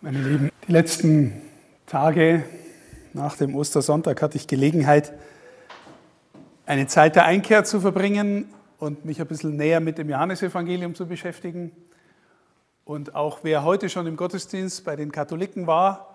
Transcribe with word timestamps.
Meine 0.00 0.22
Lieben, 0.22 0.52
die 0.68 0.70
letzten 0.70 1.42
Tage 1.86 2.44
nach 3.14 3.36
dem 3.36 3.56
Ostersonntag 3.56 4.22
hatte 4.22 4.36
ich 4.36 4.46
Gelegenheit, 4.46 5.12
eine 6.66 6.86
Zeit 6.86 7.16
der 7.16 7.24
Einkehr 7.24 7.64
zu 7.64 7.80
verbringen 7.80 8.48
und 8.78 9.04
mich 9.04 9.20
ein 9.20 9.26
bisschen 9.26 9.56
näher 9.56 9.80
mit 9.80 9.98
dem 9.98 10.08
Johannesevangelium 10.08 10.94
zu 10.94 11.06
beschäftigen. 11.06 11.72
Und 12.84 13.16
auch 13.16 13.40
wer 13.42 13.64
heute 13.64 13.88
schon 13.88 14.06
im 14.06 14.16
Gottesdienst 14.16 14.84
bei 14.84 14.94
den 14.94 15.10
Katholiken 15.10 15.66
war, 15.66 16.14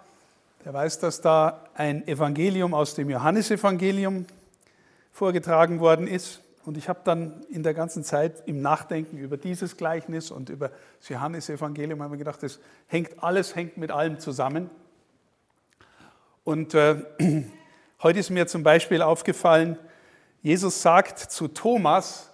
der 0.63 0.73
weiß, 0.73 1.00
dass 1.00 1.20
da 1.20 1.65
ein 1.75 2.07
Evangelium 2.07 2.73
aus 2.73 2.95
dem 2.95 3.09
Johannesevangelium 3.09 4.27
vorgetragen 5.11 5.81
worden 5.81 6.07
ist. 6.07 6.39
Und 6.66 6.77
ich 6.77 6.88
habe 6.88 7.02
dann 7.04 7.43
in 7.50 7.61
der 7.64 7.73
ganzen 7.73 8.04
Zeit 8.04 8.43
im 8.48 8.61
Nachdenken 8.61 9.18
über 9.18 9.36
dieses 9.36 9.75
Gleichnis 9.75 10.32
und 10.32 10.50
über 10.50 10.71
das 11.00 11.09
Johannesevangelium 11.09 12.00
mir 12.00 12.18
gedacht, 12.18 12.41
das 12.41 12.59
hängt 12.88 13.21
alles 13.21 13.55
hängt 13.55 13.78
mit 13.78 13.91
allem 13.91 14.20
zusammen. 14.20 14.70
Und 16.46 16.73
äh, 16.73 17.04
heute 18.04 18.20
ist 18.20 18.29
mir 18.29 18.47
zum 18.47 18.64
Beispiel 18.64 19.01
aufgefallen, 19.01 19.78
Jesus 20.42 20.82
sagt 20.82 21.20
zu 21.20 21.50
Thomas, 21.50 22.29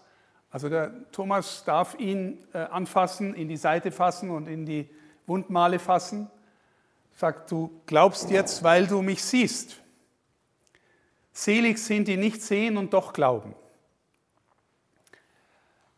also 0.51 0.69
der 0.69 1.11
Thomas 1.11 1.63
darf 1.63 1.99
ihn 1.99 2.43
äh, 2.53 2.57
anfassen, 2.57 3.35
in 3.35 3.47
die 3.47 3.57
Seite 3.57 3.91
fassen 3.91 4.31
und 4.31 4.47
in 4.47 4.65
die 4.65 4.89
Wundmale 5.27 5.77
fassen, 5.79 6.29
sagt, 7.15 7.51
du 7.51 7.81
glaubst 7.85 8.31
jetzt, 8.31 8.63
weil 8.63 8.87
du 8.87 9.01
mich 9.01 9.23
siehst. 9.23 9.77
Selig 11.31 11.77
sind 11.77 12.07
die 12.07 12.17
nicht 12.17 12.41
sehen 12.41 12.77
und 12.77 12.93
doch 12.93 13.13
glauben. 13.13 13.53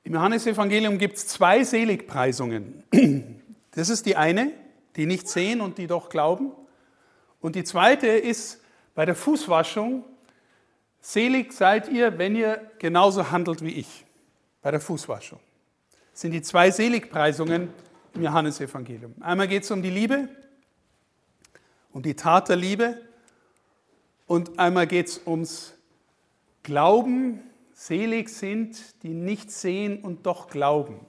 Im 0.03 0.13
Johannesevangelium 0.13 0.97
gibt 0.97 1.17
es 1.17 1.27
zwei 1.27 1.63
Seligpreisungen. 1.63 2.83
Das 3.73 3.87
ist 3.87 4.05
die 4.05 4.17
eine, 4.17 4.51
die 4.97 5.05
nicht 5.05 5.29
sehen 5.29 5.61
und 5.61 5.77
die 5.77 5.87
doch 5.87 6.09
glauben. 6.09 6.51
Und 7.39 7.55
die 7.55 7.63
zweite 7.63 8.07
ist 8.07 8.59
bei 8.95 9.05
der 9.05 9.15
Fußwaschung, 9.15 10.03
selig 10.99 11.53
seid 11.53 11.87
ihr, 11.87 12.17
wenn 12.17 12.35
ihr 12.35 12.69
genauso 12.79 13.31
handelt 13.31 13.63
wie 13.63 13.71
ich 13.71 14.05
bei 14.61 14.71
der 14.71 14.81
Fußwaschung. 14.81 15.39
Das 16.11 16.19
sind 16.19 16.31
die 16.31 16.41
zwei 16.41 16.69
Seligpreisungen 16.69 17.69
im 18.13 18.23
Johannesevangelium. 18.23 19.15
Einmal 19.21 19.47
geht 19.47 19.63
es 19.63 19.71
um 19.71 19.81
die 19.81 19.89
Liebe, 19.89 20.27
um 21.93 22.03
die 22.03 22.15
Tat 22.15 22.49
der 22.49 22.57
Liebe 22.57 22.99
und 24.27 24.59
einmal 24.59 24.85
geht 24.85 25.07
es 25.07 25.21
ums 25.25 25.73
Glauben, 26.63 27.41
Selig 27.81 28.29
sind, 28.29 29.01
die 29.01 29.09
nicht 29.09 29.49
sehen 29.49 30.03
und 30.03 30.27
doch 30.27 30.49
glauben. 30.51 31.03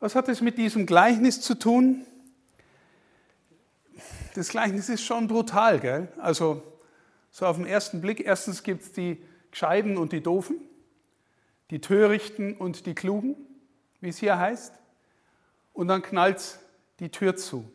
Was 0.00 0.14
hat 0.14 0.26
es 0.30 0.40
mit 0.40 0.56
diesem 0.56 0.86
Gleichnis 0.86 1.42
zu 1.42 1.54
tun? 1.54 2.06
Das 4.34 4.48
Gleichnis 4.48 4.88
ist 4.88 5.04
schon 5.04 5.28
brutal, 5.28 5.80
gell? 5.80 6.08
Also, 6.16 6.62
so 7.30 7.44
auf 7.44 7.56
den 7.56 7.66
ersten 7.66 8.00
Blick, 8.00 8.20
erstens 8.20 8.62
gibt 8.62 8.84
es 8.84 8.92
die 8.92 9.22
Gescheiden 9.50 9.98
und 9.98 10.12
die 10.12 10.22
Doofen, 10.22 10.56
die 11.68 11.82
Törichten 11.82 12.56
und 12.56 12.86
die 12.86 12.94
Klugen, 12.94 13.36
wie 14.00 14.08
es 14.08 14.16
hier 14.16 14.38
heißt, 14.38 14.72
und 15.74 15.88
dann 15.88 16.00
knallt 16.00 16.58
die 17.00 17.10
Tür 17.10 17.36
zu. 17.36 17.70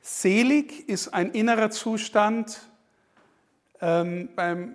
Selig 0.00 0.88
ist 0.88 1.14
ein 1.14 1.30
innerer 1.30 1.70
Zustand 1.70 2.62
ähm, 3.80 4.30
beim 4.34 4.74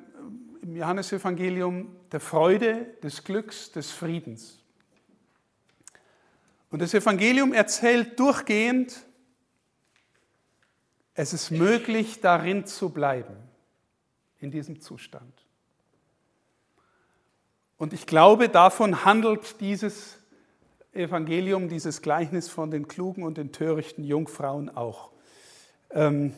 im 0.64 0.78
Johannesevangelium 0.78 1.94
der 2.12 2.22
Freude, 2.22 2.86
des 3.04 3.26
Glücks, 3.26 3.72
des 3.74 3.92
Friedens. 3.92 4.60
Und 6.72 6.82
das 6.82 6.94
Evangelium 6.94 7.54
erzählt 7.54 8.18
durchgehend, 8.18 9.06
es 11.16 11.34
ist 11.34 11.52
möglich, 11.52 12.22
darin 12.22 12.66
zu 12.66 12.90
bleiben, 12.90 13.36
in 14.40 14.52
diesem 14.52 14.80
Zustand. 14.80 15.34
Und 17.78 17.92
ich 17.92 18.08
glaube, 18.08 18.48
davon 18.48 19.04
handelt 19.04 19.60
dieses 19.60 20.18
Evangelium, 20.94 21.68
dieses 21.68 22.02
Gleichnis 22.02 22.48
von 22.48 22.72
den 22.72 22.88
klugen 22.88 23.24
und 23.24 23.38
den 23.38 23.52
törichten 23.52 24.06
Jungfrauen 24.06 24.70
auch. 24.70 25.12
Ähm, 25.92 26.34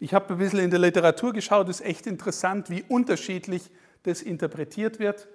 ich 0.00 0.14
habe 0.14 0.34
ein 0.34 0.38
bisschen 0.38 0.60
in 0.60 0.70
der 0.70 0.78
Literatur 0.78 1.32
geschaut, 1.32 1.68
es 1.68 1.80
ist 1.80 1.86
echt 1.86 2.06
interessant, 2.06 2.70
wie 2.70 2.84
unterschiedlich 2.88 3.70
das 4.04 4.22
interpretiert 4.22 4.98
wird. 4.98 5.28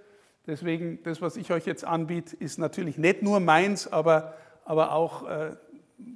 Deswegen, 0.48 1.02
das, 1.04 1.22
was 1.22 1.38
ich 1.38 1.52
euch 1.52 1.66
jetzt 1.66 1.86
anbiete, 1.86 2.36
ist 2.36 2.58
natürlich 2.60 2.98
nicht 2.98 3.22
nur 3.22 3.40
meins, 3.40 3.92
aber, 3.92 4.36
aber 4.66 4.94
auch 4.94 5.28
äh, 5.28 5.56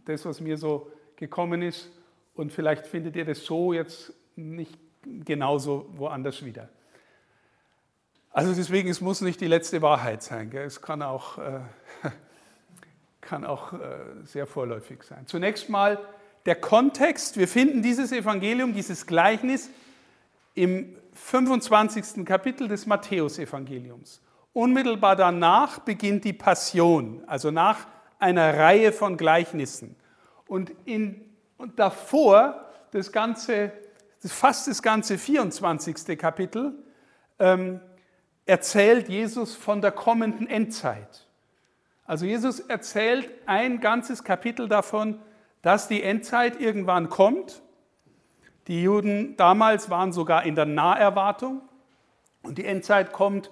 das, 0.05 0.25
was 0.25 0.41
mir 0.41 0.57
so 0.57 0.91
gekommen 1.15 1.61
ist. 1.61 1.91
Und 2.35 2.51
vielleicht 2.51 2.87
findet 2.87 3.15
ihr 3.15 3.25
das 3.25 3.45
so 3.45 3.73
jetzt 3.73 4.13
nicht 4.35 4.77
genauso 5.03 5.89
woanders 5.93 6.43
wieder. 6.43 6.69
Also 8.31 8.53
deswegen, 8.53 8.89
es 8.89 9.01
muss 9.01 9.21
nicht 9.21 9.41
die 9.41 9.47
letzte 9.47 9.81
Wahrheit 9.81 10.21
sein. 10.21 10.49
Gell? 10.49 10.65
Es 10.65 10.81
kann 10.81 11.01
auch, 11.01 11.37
äh, 11.37 11.59
kann 13.21 13.45
auch 13.45 13.73
äh, 13.73 13.79
sehr 14.23 14.45
vorläufig 14.45 15.03
sein. 15.03 15.25
Zunächst 15.25 15.69
mal 15.69 15.99
der 16.47 16.55
Kontext, 16.55 17.37
wir 17.37 17.47
finden 17.47 17.81
dieses 17.81 18.13
Evangelium, 18.13 18.73
dieses 18.73 19.05
Gleichnis 19.05 19.69
im 20.55 20.95
25. 21.13 22.25
Kapitel 22.25 22.69
des 22.69 22.85
Matthäusevangeliums. 22.85 24.21
Unmittelbar 24.53 25.17
danach 25.17 25.79
beginnt 25.79 26.23
die 26.23 26.31
Passion, 26.31 27.21
also 27.27 27.51
nach 27.51 27.85
einer 28.17 28.57
Reihe 28.57 28.93
von 28.93 29.17
Gleichnissen. 29.17 29.97
Und, 30.47 30.71
in, 30.85 31.21
und 31.57 31.77
davor, 31.77 32.65
das 32.91 33.11
ganze, 33.11 33.73
fast 34.25 34.69
das 34.69 34.81
ganze 34.81 35.17
24. 35.17 36.17
Kapitel, 36.17 36.73
ähm, 37.39 37.81
erzählt 38.45 39.09
Jesus 39.09 39.53
von 39.53 39.81
der 39.81 39.91
kommenden 39.91 40.47
Endzeit. 40.47 41.27
Also 42.05 42.25
Jesus 42.25 42.61
erzählt 42.61 43.29
ein 43.45 43.81
ganzes 43.81 44.23
Kapitel 44.23 44.69
davon, 44.69 45.19
dass 45.61 45.87
die 45.87 46.03
Endzeit 46.03 46.59
irgendwann 46.59 47.09
kommt. 47.09 47.61
Die 48.67 48.83
Juden 48.83 49.35
damals 49.37 49.89
waren 49.89 50.11
sogar 50.11 50.45
in 50.45 50.55
der 50.55 50.65
Naherwartung 50.65 51.61
und 52.43 52.57
die 52.57 52.65
Endzeit 52.65 53.11
kommt. 53.13 53.51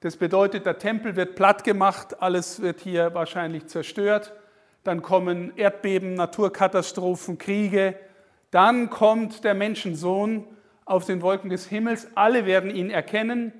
Das 0.00 0.16
bedeutet, 0.16 0.66
der 0.66 0.78
Tempel 0.78 1.16
wird 1.16 1.34
platt 1.34 1.64
gemacht, 1.64 2.20
alles 2.20 2.60
wird 2.60 2.80
hier 2.80 3.14
wahrscheinlich 3.14 3.66
zerstört. 3.68 4.32
Dann 4.82 5.00
kommen 5.00 5.56
Erdbeben, 5.56 6.12
Naturkatastrophen, 6.14 7.38
Kriege. 7.38 7.98
Dann 8.50 8.90
kommt 8.90 9.44
der 9.44 9.54
Menschensohn 9.54 10.44
auf 10.84 11.06
den 11.06 11.22
Wolken 11.22 11.48
des 11.48 11.66
Himmels. 11.66 12.08
Alle 12.14 12.44
werden 12.44 12.70
ihn 12.70 12.90
erkennen. 12.90 13.52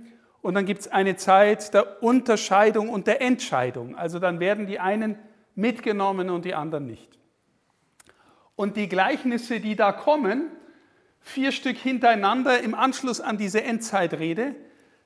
Und 0.42 0.54
dann 0.54 0.66
gibt 0.66 0.82
es 0.82 0.88
eine 0.88 1.16
Zeit 1.16 1.72
der 1.72 2.02
Unterscheidung 2.02 2.90
und 2.90 3.06
der 3.06 3.22
Entscheidung. 3.22 3.96
Also 3.96 4.18
dann 4.18 4.40
werden 4.40 4.66
die 4.66 4.78
einen 4.78 5.16
mitgenommen 5.54 6.28
und 6.28 6.44
die 6.44 6.54
anderen 6.54 6.84
nicht. 6.84 7.18
Und 8.56 8.76
die 8.76 8.88
Gleichnisse, 8.88 9.60
die 9.60 9.76
da 9.76 9.92
kommen, 9.92 10.50
vier 11.20 11.52
Stück 11.52 11.76
hintereinander 11.76 12.60
im 12.60 12.74
Anschluss 12.74 13.20
an 13.20 13.38
diese 13.38 13.62
Endzeitrede, 13.62 14.54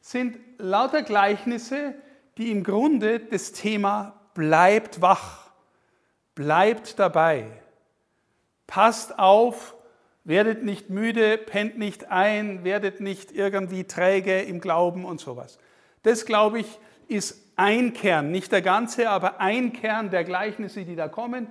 sind 0.00 0.38
lauter 0.58 1.02
Gleichnisse, 1.02 1.94
die 2.36 2.50
im 2.50 2.62
Grunde 2.62 3.20
das 3.20 3.52
Thema 3.52 4.20
bleibt 4.34 5.00
wach, 5.00 5.50
bleibt 6.34 6.98
dabei, 6.98 7.46
passt 8.66 9.18
auf, 9.18 9.74
werdet 10.24 10.62
nicht 10.62 10.90
müde, 10.90 11.38
pennt 11.38 11.78
nicht 11.78 12.10
ein, 12.10 12.62
werdet 12.64 13.00
nicht 13.00 13.32
irgendwie 13.32 13.84
träge 13.84 14.42
im 14.42 14.60
Glauben 14.60 15.04
und 15.04 15.20
sowas. 15.20 15.58
Das, 16.02 16.26
glaube 16.26 16.60
ich, 16.60 16.78
ist 17.08 17.42
ein 17.56 17.94
Kern, 17.94 18.30
nicht 18.30 18.52
der 18.52 18.62
ganze, 18.62 19.08
aber 19.08 19.40
ein 19.40 19.72
Kern 19.72 20.10
der 20.10 20.24
Gleichnisse, 20.24 20.84
die 20.84 20.94
da 20.94 21.08
kommen 21.08 21.48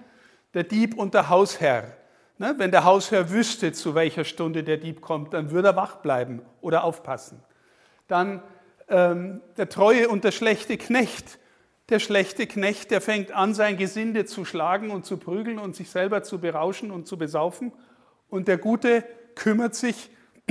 der 0.54 0.64
Dieb 0.64 0.98
und 0.98 1.14
der 1.14 1.30
Hausherr. 1.30 1.98
Ne, 2.40 2.54
wenn 2.58 2.70
der 2.70 2.84
Hausherr 2.84 3.32
wüsste, 3.32 3.74
zu 3.74 3.96
welcher 3.96 4.24
Stunde 4.24 4.64
der 4.64 4.78
Dieb 4.78 5.02
kommt, 5.02 5.34
dann 5.34 5.50
würde 5.50 5.70
er 5.70 5.76
wach 5.76 5.98
bleiben 5.98 6.44
oder 6.62 6.84
aufpassen. 6.84 7.42
Dann 8.08 8.44
ähm, 8.90 9.42
der 9.58 9.70
treue 9.70 10.08
und 10.08 10.24
der 10.24 10.32
schlechte 10.32 10.78
Knecht. 10.78 11.40
Der 11.90 12.00
schlechte 12.00 12.48
Knecht, 12.48 12.92
der 12.92 13.02
fängt 13.02 13.32
an, 13.32 13.54
sein 13.54 13.78
Gesinde 13.78 14.26
zu 14.26 14.46
schlagen 14.46 14.92
und 14.92 15.06
zu 15.06 15.18
prügeln 15.18 15.58
und 15.58 15.76
sich 15.76 15.90
selber 15.90 16.22
zu 16.22 16.40
berauschen 16.40 16.92
und 16.92 17.08
zu 17.08 17.18
besaufen. 17.18 17.72
Und 18.30 18.48
der 18.48 18.58
Gute 18.58 19.04
kümmert 19.36 19.74
sich 19.74 20.10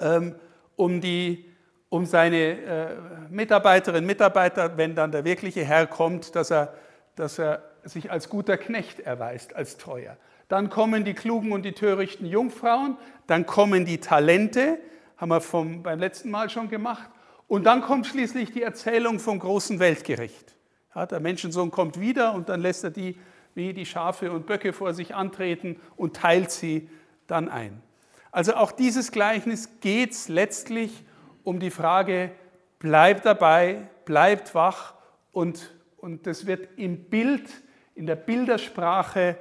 ähm, 0.00 0.34
um, 0.76 1.00
die, 1.00 1.50
um 1.88 2.04
seine 2.06 2.36
äh, 2.36 2.96
Mitarbeiterinnen 3.30 4.04
und 4.04 4.06
Mitarbeiter, 4.06 4.76
wenn 4.76 4.94
dann 4.94 5.10
der 5.10 5.24
wirkliche 5.24 5.64
Herr 5.64 5.86
kommt, 5.86 6.36
dass 6.36 6.50
er, 6.50 6.74
dass 7.16 7.38
er 7.38 7.62
sich 7.88 8.10
als 8.10 8.28
guter 8.28 8.56
Knecht 8.58 9.00
erweist, 9.00 9.54
als 9.54 9.76
treuer. 9.76 10.16
Dann 10.48 10.70
kommen 10.70 11.04
die 11.04 11.14
klugen 11.14 11.52
und 11.52 11.62
die 11.62 11.72
törichten 11.72 12.26
Jungfrauen, 12.26 12.96
dann 13.26 13.46
kommen 13.46 13.84
die 13.84 13.98
Talente, 13.98 14.78
haben 15.16 15.30
wir 15.30 15.40
vom, 15.40 15.82
beim 15.82 15.98
letzten 15.98 16.30
Mal 16.30 16.50
schon 16.50 16.68
gemacht, 16.68 17.08
und 17.48 17.64
dann 17.64 17.80
kommt 17.80 18.06
schließlich 18.06 18.52
die 18.52 18.62
Erzählung 18.62 19.18
vom 19.20 19.38
großen 19.38 19.78
Weltgericht. 19.78 20.54
Ja, 20.94 21.06
der 21.06 21.20
Menschensohn 21.20 21.70
kommt 21.70 22.00
wieder 22.00 22.34
und 22.34 22.48
dann 22.48 22.60
lässt 22.60 22.84
er 22.84 22.90
die 22.90 23.16
wie 23.56 23.72
die 23.72 23.86
Schafe 23.86 24.30
und 24.30 24.46
Böcke 24.46 24.72
vor 24.72 24.92
sich 24.92 25.14
antreten 25.14 25.80
und 25.96 26.14
teilt 26.14 26.50
sie 26.50 26.90
dann 27.26 27.48
ein. 27.48 27.82
Also 28.30 28.54
auch 28.54 28.70
dieses 28.70 29.10
Gleichnis 29.12 29.80
geht 29.80 30.12
es 30.12 30.28
letztlich 30.28 31.04
um 31.42 31.58
die 31.58 31.70
Frage, 31.70 32.30
bleibt 32.78 33.24
dabei, 33.24 33.88
bleibt 34.04 34.54
wach 34.54 34.92
und, 35.32 35.74
und 35.96 36.26
das 36.26 36.46
wird 36.46 36.68
im 36.76 37.04
Bild, 37.04 37.48
in 37.96 38.06
der 38.06 38.16
Bildersprache 38.16 39.36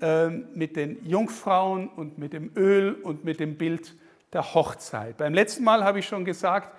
äh, 0.00 0.28
mit 0.28 0.76
den 0.76 1.04
Jungfrauen 1.04 1.88
und 1.88 2.18
mit 2.18 2.32
dem 2.32 2.52
Öl 2.56 2.92
und 2.92 3.24
mit 3.24 3.40
dem 3.40 3.56
Bild 3.56 3.94
der 4.32 4.54
Hochzeit. 4.54 5.16
Beim 5.16 5.34
letzten 5.34 5.64
Mal 5.64 5.84
habe 5.84 5.98
ich 5.98 6.06
schon 6.06 6.24
gesagt, 6.24 6.74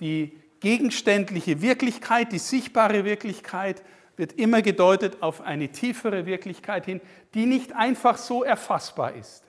die 0.00 0.38
gegenständliche 0.60 1.60
Wirklichkeit, 1.62 2.32
die 2.32 2.38
sichtbare 2.38 3.04
Wirklichkeit 3.04 3.82
wird 4.16 4.32
immer 4.32 4.62
gedeutet 4.62 5.18
auf 5.20 5.40
eine 5.40 5.68
tiefere 5.68 6.26
Wirklichkeit 6.26 6.86
hin, 6.86 7.00
die 7.34 7.46
nicht 7.46 7.74
einfach 7.74 8.18
so 8.18 8.42
erfassbar 8.42 9.14
ist. 9.14 9.44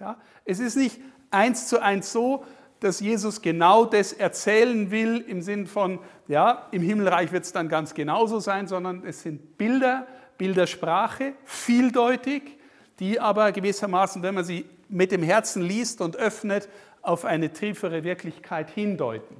Es 0.45 0.59
ist 0.59 0.75
nicht 0.75 0.99
eins 1.31 1.67
zu 1.67 1.81
eins 1.81 2.11
so, 2.11 2.45
dass 2.79 2.99
Jesus 2.99 3.41
genau 3.41 3.85
das 3.85 4.13
erzählen 4.13 4.89
will 4.91 5.23
im 5.27 5.41
Sinn 5.41 5.67
von, 5.67 5.99
ja, 6.27 6.67
im 6.71 6.81
Himmelreich 6.81 7.31
wird 7.31 7.43
es 7.43 7.51
dann 7.51 7.67
ganz 7.67 7.93
genauso 7.93 8.39
sein, 8.39 8.67
sondern 8.67 9.03
es 9.05 9.21
sind 9.21 9.57
Bilder, 9.57 10.07
Bildersprache, 10.39 11.33
vieldeutig, 11.45 12.57
die 12.97 13.19
aber 13.19 13.51
gewissermaßen, 13.51 14.23
wenn 14.23 14.33
man 14.33 14.43
sie 14.43 14.65
mit 14.87 15.11
dem 15.11 15.21
Herzen 15.21 15.61
liest 15.61 16.01
und 16.01 16.15
öffnet, 16.15 16.67
auf 17.03 17.25
eine 17.25 17.53
tiefere 17.53 18.03
Wirklichkeit 18.03 18.71
hindeuten. 18.71 19.37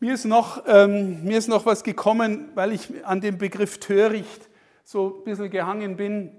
Mir 0.00 0.14
ist, 0.14 0.24
noch, 0.24 0.64
ähm, 0.66 1.22
mir 1.24 1.38
ist 1.38 1.48
noch 1.48 1.66
was 1.66 1.84
gekommen, 1.84 2.50
weil 2.54 2.72
ich 2.72 3.04
an 3.04 3.20
dem 3.20 3.38
Begriff 3.38 3.78
töricht 3.78 4.48
so 4.84 5.18
ein 5.18 5.24
bisschen 5.24 5.50
gehangen 5.50 5.96
bin. 5.96 6.30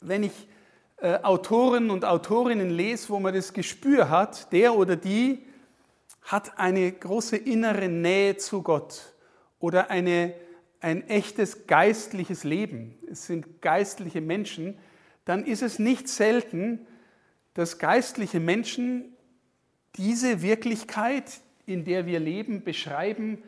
Wenn 0.00 0.24
ich 0.24 0.48
äh, 0.96 1.18
Autoren 1.22 1.90
und 1.90 2.04
Autorinnen 2.04 2.70
lese, 2.70 3.08
wo 3.08 3.20
man 3.20 3.34
das 3.34 3.52
Gespür 3.52 4.10
hat, 4.10 4.52
der 4.52 4.74
oder 4.74 4.96
die 4.96 5.46
hat 6.22 6.58
eine 6.58 6.92
große 6.92 7.36
innere 7.36 7.88
Nähe 7.88 8.36
zu 8.36 8.62
Gott 8.62 9.14
oder 9.58 9.90
eine, 9.90 10.34
ein 10.80 11.08
echtes 11.08 11.66
geistliches 11.66 12.44
Leben, 12.44 12.98
es 13.10 13.26
sind 13.26 13.60
geistliche 13.60 14.20
Menschen, 14.20 14.78
dann 15.24 15.44
ist 15.44 15.62
es 15.62 15.78
nicht 15.78 16.08
selten, 16.08 16.86
dass 17.54 17.78
geistliche 17.78 18.40
Menschen 18.40 19.16
diese 19.96 20.42
Wirklichkeit, 20.42 21.24
in 21.66 21.84
der 21.84 22.06
wir 22.06 22.20
leben, 22.20 22.64
beschreiben 22.64 23.42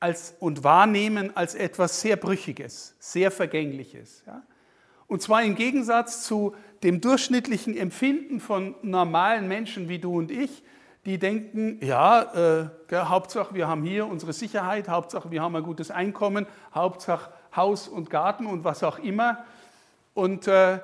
als, 0.00 0.34
und 0.38 0.64
wahrnehmen 0.64 1.34
als 1.34 1.54
etwas 1.54 2.00
sehr 2.00 2.16
Brüchiges, 2.16 2.94
sehr 2.98 3.30
Vergängliches. 3.30 4.22
Ja? 4.26 4.42
Und 5.06 5.22
zwar 5.22 5.42
im 5.42 5.54
Gegensatz 5.54 6.24
zu 6.24 6.54
dem 6.82 7.00
durchschnittlichen 7.00 7.76
Empfinden 7.76 8.40
von 8.40 8.74
normalen 8.82 9.48
Menschen 9.48 9.88
wie 9.88 9.98
du 9.98 10.18
und 10.18 10.30
ich, 10.30 10.62
die 11.06 11.18
denken, 11.18 11.78
ja, 11.84 12.22
äh, 12.62 12.68
gell, 12.88 13.04
Hauptsache 13.04 13.54
wir 13.54 13.68
haben 13.68 13.82
hier 13.82 14.06
unsere 14.06 14.32
Sicherheit, 14.32 14.88
Hauptsache 14.88 15.30
wir 15.30 15.42
haben 15.42 15.54
ein 15.54 15.62
gutes 15.62 15.90
Einkommen, 15.90 16.46
Hauptsache 16.74 17.30
Haus 17.54 17.88
und 17.88 18.10
Garten 18.10 18.46
und 18.46 18.64
was 18.64 18.82
auch 18.82 18.98
immer. 18.98 19.44
Und 20.14 20.48
äh, 20.48 20.80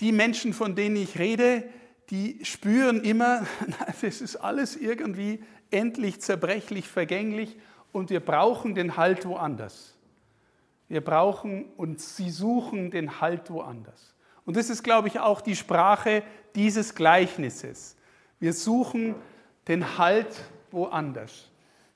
die 0.00 0.12
Menschen, 0.12 0.52
von 0.52 0.74
denen 0.74 0.96
ich 0.96 1.18
rede, 1.18 1.64
die 2.10 2.44
spüren 2.44 3.02
immer, 3.02 3.46
das 4.02 4.20
ist 4.20 4.36
alles 4.36 4.76
irgendwie 4.76 5.42
endlich, 5.70 6.20
zerbrechlich, 6.20 6.88
vergänglich 6.88 7.56
und 7.92 8.10
wir 8.10 8.20
brauchen 8.20 8.74
den 8.74 8.96
Halt 8.96 9.24
woanders. 9.24 9.94
Wir 10.88 11.02
brauchen 11.02 11.64
und 11.76 12.00
sie 12.00 12.30
suchen 12.30 12.90
den 12.90 13.20
Halt 13.20 13.50
woanders. 13.50 14.14
Und 14.44 14.56
das 14.56 14.68
ist, 14.68 14.82
glaube 14.82 15.08
ich, 15.08 15.20
auch 15.20 15.40
die 15.40 15.56
Sprache 15.56 16.22
dieses 16.54 16.94
Gleichnisses. 16.94 17.96
Wir 18.38 18.52
suchen 18.52 19.14
den 19.68 19.98
Halt 19.98 20.28
woanders. 20.70 21.50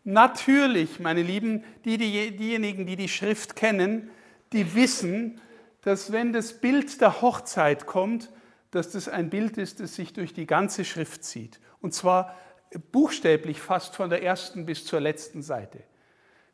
Natürlich, 0.04 1.00
meine 1.00 1.22
Lieben, 1.22 1.64
die, 1.84 1.98
die, 1.98 2.36
diejenigen, 2.36 2.86
die 2.86 2.96
die 2.96 3.08
Schrift 3.08 3.56
kennen, 3.56 4.10
die 4.52 4.74
wissen, 4.74 5.40
dass 5.82 6.12
wenn 6.12 6.32
das 6.32 6.54
Bild 6.60 7.00
der 7.00 7.20
Hochzeit 7.22 7.86
kommt, 7.86 8.30
dass 8.70 8.90
das 8.90 9.08
ein 9.08 9.30
Bild 9.30 9.58
ist, 9.58 9.80
das 9.80 9.94
sich 9.94 10.12
durch 10.12 10.32
die 10.32 10.46
ganze 10.46 10.84
Schrift 10.84 11.24
zieht. 11.24 11.60
Und 11.80 11.94
zwar 11.94 12.34
buchstäblich 12.92 13.60
fast 13.60 13.96
von 13.96 14.10
der 14.10 14.22
ersten 14.22 14.66
bis 14.66 14.84
zur 14.84 15.00
letzten 15.00 15.42
Seite. 15.42 15.78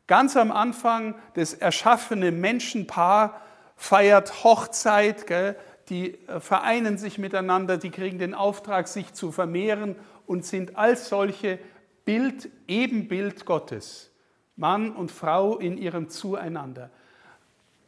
Ganz 0.06 0.37
am 0.37 0.50
Anfang 0.50 1.14
das 1.35 1.55
erschaffene 1.55 2.32
Menschenpaar 2.32 3.41
feiert 3.76 4.44
Hochzeit, 4.44 5.26
gell? 5.26 5.56
die 5.88 6.14
äh, 6.29 6.41
vereinen 6.41 6.97
sich 6.97 7.19
miteinander, 7.19 7.76
die 7.76 7.91
kriegen 7.91 8.19
den 8.19 8.35
Auftrag, 8.35 8.88
sich 8.88 9.12
zu 9.12 9.32
vermehren 9.32 9.97
und 10.26 10.44
sind 10.44 10.76
als 10.76 11.08
solche 11.08 11.58
Bild, 12.04 12.50
Ebenbild 12.66 13.44
Gottes. 13.44 14.12
Mann 14.56 14.94
und 14.94 15.10
Frau 15.10 15.58
in 15.58 15.78
ihrem 15.78 16.08
Zueinander. 16.08 16.90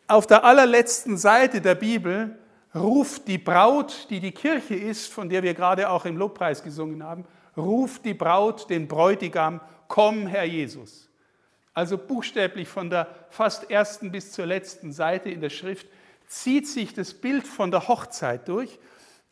Auf 0.09 0.27
der 0.27 0.45
allerletzten 0.45 1.17
Seite 1.17 1.61
der 1.61 1.75
Bibel 1.75 2.39
ruft 2.75 3.29
die 3.29 3.39
Braut, 3.39 4.09
die 4.11 4.21
die 4.21 4.33
Kirche 4.33 4.75
ist, 4.75 5.13
von 5.13 5.29
der 5.29 5.43
wir 5.43 5.55
gerade 5.55 5.89
auch 5.89 6.05
im 6.05 6.17
Lobpreis 6.17 6.63
gesungen 6.63 7.03
haben, 7.03 7.27
ruft 7.57 8.05
die 8.05 8.15
Braut 8.15 8.69
den 8.71 8.89
Bräutigam, 8.89 9.61
komm 9.89 10.27
Herr 10.27 10.45
Jesus. 10.45 11.09
Also 11.73 11.99
buchstäblich 11.99 12.69
von 12.69 12.91
der 12.91 13.09
fast 13.31 13.71
ersten 13.71 14.11
bis 14.11 14.33
zur 14.33 14.47
letzten 14.47 14.93
Seite 14.93 15.31
in 15.31 15.41
der 15.41 15.51
Schrift 15.51 15.87
zieht 16.27 16.67
sich 16.67 16.95
das 16.95 17.15
Bild 17.15 17.47
von 17.47 17.71
der 17.71 17.89
Hochzeit 17.89 18.49
durch. 18.49 18.79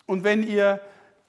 Und 0.07 0.25
wenn 0.25 0.47
ihr 0.47 0.81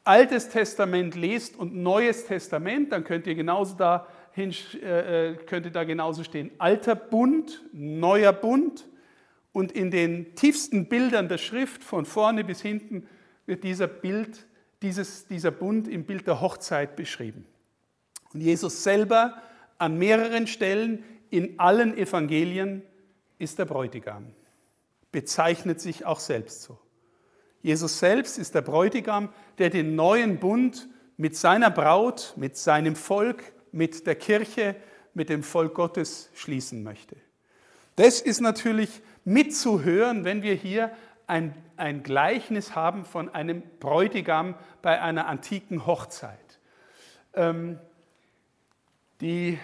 Altes 0.03 0.49
Testament 0.49 1.15
lest 1.15 1.55
und 1.55 1.75
Neues 1.75 2.25
Testament, 2.25 2.91
dann 2.91 3.03
könnt 3.03 3.25
ihr 3.25 3.35
genauso 3.35 3.75
da, 3.75 4.07
hin, 4.33 4.53
äh, 4.81 5.31
äh, 5.31 5.35
könnt 5.35 5.65
ihr 5.65 5.71
da 5.71 5.83
genauso 5.83 6.23
stehen. 6.23 6.51
Alter 6.57 6.95
Bund, 6.95 7.61
neuer 7.71 8.33
Bund. 8.33 8.85
Und 9.53 9.71
in 9.71 9.91
den 9.91 10.35
tiefsten 10.35 10.89
Bildern 10.89 11.29
der 11.29 11.37
Schrift, 11.37 11.83
von 11.83 12.05
vorne 12.05 12.43
bis 12.43 12.61
hinten, 12.61 13.07
wird 13.45 13.63
dieser 13.63 13.87
Bild, 13.87 14.45
dieses, 14.81 15.27
dieser 15.27 15.51
Bund 15.51 15.87
im 15.87 16.05
Bild 16.05 16.27
der 16.27 16.41
Hochzeit 16.41 16.95
beschrieben. 16.95 17.45
Und 18.33 18.41
Jesus 18.41 18.83
selber 18.83 19.41
an 19.77 19.97
mehreren 19.97 20.47
Stellen 20.47 21.03
in 21.29 21.59
allen 21.59 21.97
Evangelien 21.97 22.81
ist 23.37 23.59
der 23.59 23.65
Bräutigam, 23.65 24.33
bezeichnet 25.11 25.79
sich 25.79 26.05
auch 26.05 26.19
selbst 26.19 26.63
so. 26.63 26.79
Jesus 27.63 27.97
selbst 27.97 28.37
ist 28.37 28.53
der 28.53 28.61
Bräutigam, 28.61 29.29
der 29.57 29.69
den 29.69 29.95
neuen 29.95 30.37
Bund 30.37 30.89
mit 31.15 31.37
seiner 31.37 31.71
Braut, 31.71 32.33
mit 32.35 32.57
seinem 32.57 32.95
Volk, 32.95 33.53
mit 33.71 34.05
der 34.05 34.15
Kirche, 34.15 34.75
mit 35.13 35.29
dem 35.29 35.43
Volk 35.43 35.73
Gottes 35.73 36.29
schließen 36.33 36.83
möchte. 36.83 37.15
Das 37.95 38.19
ist 38.19 38.41
natürlich 38.41 39.01
mitzuhören, 39.23 40.25
wenn 40.25 40.43
wir 40.43 40.55
hier 40.55 40.91
ein, 41.25 41.55
ein 41.77 42.03
Gleichnis 42.03 42.75
haben 42.75 43.05
von 43.05 43.33
einem 43.33 43.63
Bräutigam 43.79 44.55
bei 44.81 45.01
einer 45.01 45.27
antiken 45.27 45.85
Hochzeit. 45.85 46.59
Ähm, 47.33 47.79
die 49.21 49.57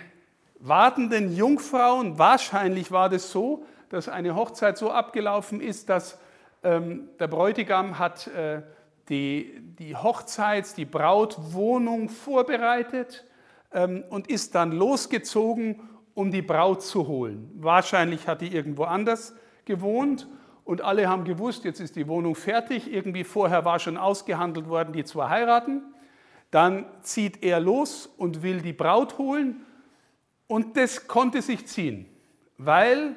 wartenden 0.59 1.35
Jungfrauen, 1.35 2.17
wahrscheinlich 2.17 2.91
war 2.91 3.09
das 3.09 3.31
so, 3.31 3.65
dass 3.89 4.07
eine 4.07 4.35
Hochzeit 4.35 4.77
so 4.77 4.89
abgelaufen 4.89 5.59
ist, 5.59 5.89
dass 5.89 6.17
ähm, 6.63 7.09
der 7.19 7.27
Bräutigam 7.27 7.99
hat 7.99 8.27
äh, 8.27 8.61
die, 9.09 9.61
die 9.79 9.95
Hochzeits-, 9.95 10.75
die 10.75 10.85
Brautwohnung 10.85 12.09
vorbereitet 12.09 13.25
ähm, 13.73 14.03
und 14.09 14.29
ist 14.29 14.55
dann 14.55 14.71
losgezogen 14.71 15.81
um 16.13 16.31
die 16.31 16.41
Braut 16.41 16.83
zu 16.83 17.07
holen. 17.07 17.49
Wahrscheinlich 17.55 18.27
hat 18.27 18.41
die 18.41 18.53
irgendwo 18.53 18.83
anders 18.83 19.33
gewohnt 19.63 20.27
und 20.65 20.81
alle 20.81 21.07
haben 21.07 21.23
gewusst, 21.23 21.63
jetzt 21.63 21.79
ist 21.79 21.95
die 21.95 22.07
Wohnung 22.07 22.35
fertig. 22.35 22.91
Irgendwie 22.91 23.23
vorher 23.23 23.63
war 23.63 23.79
schon 23.79 23.95
ausgehandelt 23.95 24.67
worden, 24.67 24.91
die 24.91 25.05
zwei 25.05 25.29
heiraten. 25.29 25.81
Dann 26.51 26.85
zieht 27.03 27.41
er 27.41 27.61
los 27.61 28.05
und 28.05 28.43
will 28.43 28.61
die 28.61 28.73
Braut 28.73 29.17
holen 29.17 29.65
und 30.47 30.75
das 30.77 31.07
konnte 31.07 31.41
sich 31.41 31.67
ziehen, 31.67 32.07
weil 32.57 33.15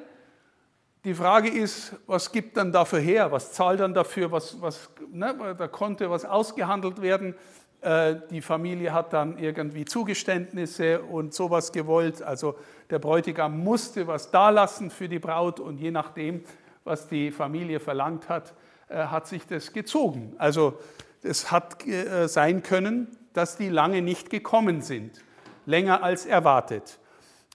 die 1.05 1.13
Frage 1.13 1.49
ist, 1.49 1.95
was 2.07 2.31
gibt 2.31 2.55
dann 2.55 2.71
dafür 2.71 2.99
her? 2.99 3.31
Was 3.31 3.51
zahlt 3.51 3.81
dann 3.81 3.93
dafür? 3.93 4.31
Was, 4.31 4.61
was, 4.61 4.89
ne, 5.11 5.55
da 5.57 5.67
konnte 5.67 6.09
was 6.09 6.23
ausgehandelt 6.23 7.01
werden. 7.01 7.35
Äh, 7.81 8.15
die 8.29 8.41
Familie 8.41 8.93
hat 8.93 9.11
dann 9.11 9.37
irgendwie 9.37 9.83
Zugeständnisse 9.83 11.01
und 11.01 11.33
sowas 11.33 11.73
gewollt. 11.73 12.21
Also 12.21 12.55
der 12.89 12.99
Bräutigam 12.99 13.59
musste 13.59 14.07
was 14.07 14.31
dalassen 14.31 14.89
für 14.89 15.09
die 15.09 15.19
Braut 15.19 15.59
und 15.59 15.77
je 15.77 15.91
nachdem, 15.91 16.43
was 16.85 17.07
die 17.09 17.31
Familie 17.31 17.81
verlangt 17.81 18.29
hat, 18.29 18.53
äh, 18.87 18.95
hat 18.95 19.27
sich 19.27 19.45
das 19.45 19.73
gezogen. 19.73 20.33
Also 20.37 20.79
es 21.21 21.51
hat 21.51 21.85
äh, 21.85 22.27
sein 22.27 22.63
können, 22.63 23.07
dass 23.33 23.57
die 23.57 23.69
lange 23.69 24.01
nicht 24.01 24.29
gekommen 24.29 24.81
sind, 24.81 25.21
länger 25.65 26.01
als 26.01 26.25
erwartet. 26.25 26.99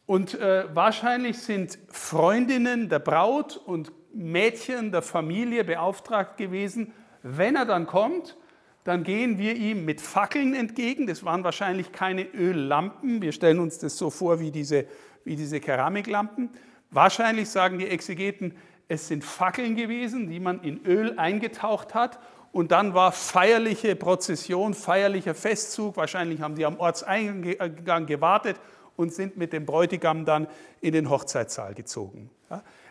Und 0.08 0.40
wahrscheinlich 0.40 1.36
sind 1.36 1.78
Freundinnen 1.90 2.88
der 2.88 2.98
Braut 2.98 3.58
und 3.58 3.92
Mädchen 4.14 4.90
der 4.90 5.02
Familie 5.02 5.64
beauftragt 5.64 6.38
gewesen, 6.38 6.94
wenn 7.22 7.56
er 7.56 7.66
dann 7.66 7.86
kommt, 7.86 8.38
dann 8.84 9.02
gehen 9.02 9.36
wir 9.36 9.54
ihm 9.54 9.84
mit 9.84 10.00
Fackeln 10.00 10.54
entgegen. 10.54 11.06
Das 11.06 11.24
waren 11.24 11.44
wahrscheinlich 11.44 11.92
keine 11.92 12.22
Öllampen. 12.22 13.20
Wir 13.20 13.32
stellen 13.32 13.58
uns 13.58 13.80
das 13.80 13.98
so 13.98 14.08
vor 14.08 14.40
wie 14.40 14.50
diese, 14.50 14.86
wie 15.24 15.36
diese 15.36 15.60
Keramiklampen. 15.60 16.48
Wahrscheinlich 16.90 17.50
sagen 17.50 17.78
die 17.78 17.88
Exegeten, 17.88 18.56
es 18.88 19.08
sind 19.08 19.22
Fackeln 19.24 19.76
gewesen, 19.76 20.30
die 20.30 20.40
man 20.40 20.62
in 20.62 20.86
Öl 20.86 21.18
eingetaucht 21.18 21.94
hat. 21.94 22.18
Und 22.50 22.72
dann 22.72 22.94
war 22.94 23.12
feierliche 23.12 23.94
Prozession, 23.94 24.72
feierlicher 24.72 25.34
Festzug. 25.34 25.98
Wahrscheinlich 25.98 26.40
haben 26.40 26.54
die 26.54 26.64
am 26.64 26.80
Ortseingang 26.80 28.06
gewartet 28.06 28.56
und 28.98 29.14
sind 29.14 29.36
mit 29.36 29.52
dem 29.52 29.64
Bräutigam 29.64 30.24
dann 30.24 30.48
in 30.80 30.92
den 30.92 31.08
Hochzeitssaal 31.08 31.72
gezogen. 31.74 32.30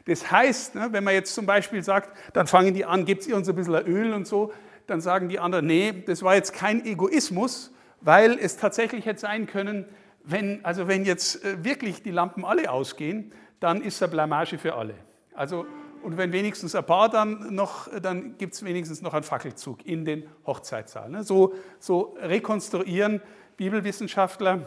Das 0.05 0.31
heißt, 0.31 0.75
ne, 0.75 0.87
wenn 0.91 1.03
man 1.03 1.13
jetzt 1.13 1.35
zum 1.35 1.45
Beispiel 1.45 1.83
sagt, 1.83 2.17
dann 2.33 2.47
fangen 2.47 2.73
die 2.73 2.85
an, 2.85 3.03
gibt 3.03 3.21
es 3.21 3.27
ihr 3.27 3.35
uns 3.35 3.49
ein 3.49 3.55
bisschen 3.55 3.75
Öl 3.85 4.13
und 4.13 4.25
so, 4.25 4.53
dann 4.87 5.01
sagen 5.01 5.27
die 5.27 5.37
anderen, 5.37 5.65
nee, 5.65 5.93
das 6.05 6.23
war 6.23 6.35
jetzt 6.35 6.53
kein 6.53 6.85
Egoismus, 6.85 7.73
weil 7.99 8.39
es 8.39 8.55
tatsächlich 8.55 9.05
hätte 9.05 9.19
sein 9.19 9.47
können, 9.47 9.85
wenn, 10.23 10.63
also 10.63 10.87
wenn 10.87 11.03
jetzt 11.03 11.43
äh, 11.43 11.63
wirklich 11.65 12.03
die 12.03 12.11
Lampen 12.11 12.45
alle 12.45 12.71
ausgehen, 12.71 13.33
dann 13.59 13.81
ist 13.81 14.01
er 14.01 14.07
Blamage 14.07 14.57
für 14.57 14.75
alle. 14.75 14.93
Also, 15.33 15.65
und 16.03 16.15
wenn 16.15 16.31
wenigstens 16.31 16.73
ein 16.73 16.85
paar 16.85 17.09
dann 17.09 17.53
noch, 17.53 17.89
dann 18.01 18.37
gibt 18.37 18.53
es 18.53 18.63
wenigstens 18.63 19.01
noch 19.01 19.13
einen 19.13 19.23
Fackelzug 19.23 19.85
in 19.85 20.05
den 20.05 20.23
Hochzeitssaal. 20.45 21.09
Ne? 21.09 21.23
So, 21.25 21.53
so 21.79 22.15
rekonstruieren 22.21 23.21
Bibelwissenschaftler 23.57 24.61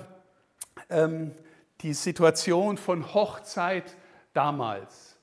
ähm, 0.89 1.33
die 1.81 1.95
Situation 1.95 2.77
von 2.77 3.15
Hochzeit 3.15 3.97
damals. 4.33 5.17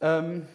Ähm, 0.00 0.46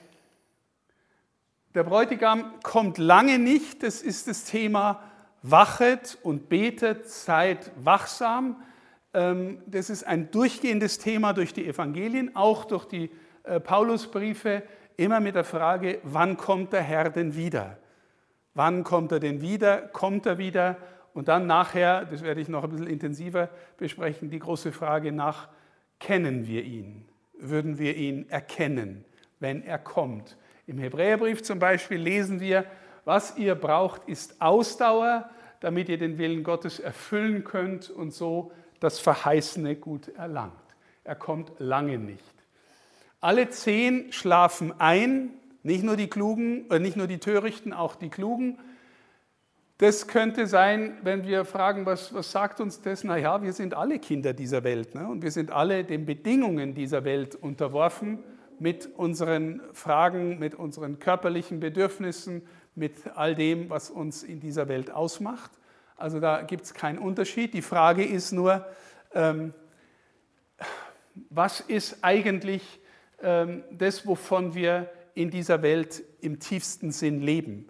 der 1.73 1.83
Bräutigam 1.83 2.53
kommt 2.63 2.97
lange 2.97 3.37
nicht, 3.37 3.83
das 3.83 4.01
ist 4.01 4.27
das 4.27 4.45
Thema 4.45 5.01
Wachet 5.41 6.17
und 6.23 6.49
betet, 6.49 7.09
seid 7.09 7.71
wachsam. 7.75 8.63
Ähm, 9.13 9.61
das 9.67 9.89
ist 9.89 10.05
ein 10.05 10.31
durchgehendes 10.31 10.97
Thema 10.99 11.33
durch 11.33 11.53
die 11.53 11.67
Evangelien, 11.67 12.35
auch 12.35 12.65
durch 12.65 12.85
die 12.85 13.11
äh, 13.43 13.59
Paulusbriefe, 13.59 14.63
immer 14.97 15.19
mit 15.19 15.35
der 15.35 15.43
Frage, 15.43 15.99
wann 16.03 16.37
kommt 16.37 16.73
der 16.73 16.81
Herr 16.81 17.09
denn 17.09 17.35
wieder? 17.35 17.77
Wann 18.53 18.83
kommt 18.83 19.11
er 19.11 19.19
denn 19.19 19.41
wieder? 19.41 19.81
Kommt 19.81 20.25
er 20.25 20.37
wieder? 20.37 20.77
Und 21.15 21.29
dann 21.29 21.47
nachher, 21.47 22.03
das 22.03 22.23
werde 22.23 22.41
ich 22.41 22.49
noch 22.49 22.65
ein 22.65 22.69
bisschen 22.71 22.87
intensiver 22.87 23.49
besprechen, 23.77 24.29
die 24.29 24.37
große 24.37 24.73
Frage 24.73 25.13
nach, 25.13 25.47
kennen 25.97 26.45
wir 26.45 26.63
ihn? 26.63 27.05
Würden 27.39 27.79
wir 27.79 27.95
ihn 27.95 28.29
erkennen, 28.29 29.05
wenn 29.39 29.63
er 29.63 29.79
kommt? 29.79 30.37
Im 30.67 30.77
Hebräerbrief 30.77 31.41
zum 31.41 31.57
Beispiel 31.57 31.99
lesen 31.99 32.41
wir, 32.41 32.65
was 33.05 33.37
ihr 33.37 33.55
braucht, 33.55 34.09
ist 34.09 34.41
Ausdauer, 34.41 35.29
damit 35.61 35.87
ihr 35.87 35.97
den 35.97 36.17
Willen 36.17 36.43
Gottes 36.43 36.81
erfüllen 36.81 37.45
könnt 37.45 37.89
und 37.89 38.13
so 38.13 38.51
das 38.81 38.99
Verheißene 38.99 39.77
gut 39.77 40.09
erlangt. 40.09 40.51
Er 41.05 41.15
kommt 41.15 41.53
lange 41.59 41.97
nicht. 41.97 42.35
Alle 43.21 43.49
zehn 43.49 44.11
schlafen 44.11 44.73
ein, 44.79 45.29
nicht 45.63 45.85
nur 45.85 45.95
die 45.95 46.09
Klugen, 46.09 46.69
äh, 46.69 46.79
nicht 46.79 46.97
nur 46.97 47.07
die 47.07 47.19
Törichten, 47.19 47.71
auch 47.71 47.95
die 47.95 48.09
Klugen. 48.09 48.59
Das 49.77 50.07
könnte 50.07 50.47
sein, 50.47 50.97
wenn 51.03 51.25
wir 51.25 51.43
fragen, 51.43 51.85
was, 51.85 52.13
was 52.13 52.31
sagt 52.31 52.61
uns 52.61 52.81
das? 52.81 53.03
Naja, 53.03 53.41
wir 53.41 53.51
sind 53.51 53.73
alle 53.73 53.99
Kinder 53.99 54.31
dieser 54.31 54.63
Welt 54.63 54.95
ne? 54.95 55.05
und 55.05 55.21
wir 55.21 55.31
sind 55.31 55.51
alle 55.51 55.83
den 55.83 56.05
Bedingungen 56.05 56.73
dieser 56.73 57.03
Welt 57.03 57.35
unterworfen 57.35 58.23
mit 58.57 58.87
unseren 58.95 59.61
Fragen, 59.73 60.39
mit 60.39 60.55
unseren 60.55 60.99
körperlichen 60.99 61.59
Bedürfnissen, 61.59 62.47
mit 62.73 62.93
all 63.15 63.35
dem, 63.35 63.69
was 63.69 63.89
uns 63.89 64.23
in 64.23 64.39
dieser 64.39 64.69
Welt 64.69 64.91
ausmacht. 64.91 65.51
Also 65.97 66.21
da 66.21 66.41
gibt 66.41 66.63
es 66.63 66.73
keinen 66.73 66.97
Unterschied. 66.97 67.53
Die 67.53 67.61
Frage 67.61 68.05
ist 68.05 68.31
nur, 68.31 68.65
ähm, 69.13 69.53
was 71.29 71.59
ist 71.59 71.97
eigentlich 72.01 72.79
ähm, 73.21 73.65
das, 73.71 74.07
wovon 74.07 74.55
wir 74.55 74.89
in 75.15 75.31
dieser 75.31 75.61
Welt 75.61 76.01
im 76.21 76.39
tiefsten 76.39 76.91
Sinn 76.91 77.19
leben? 77.19 77.67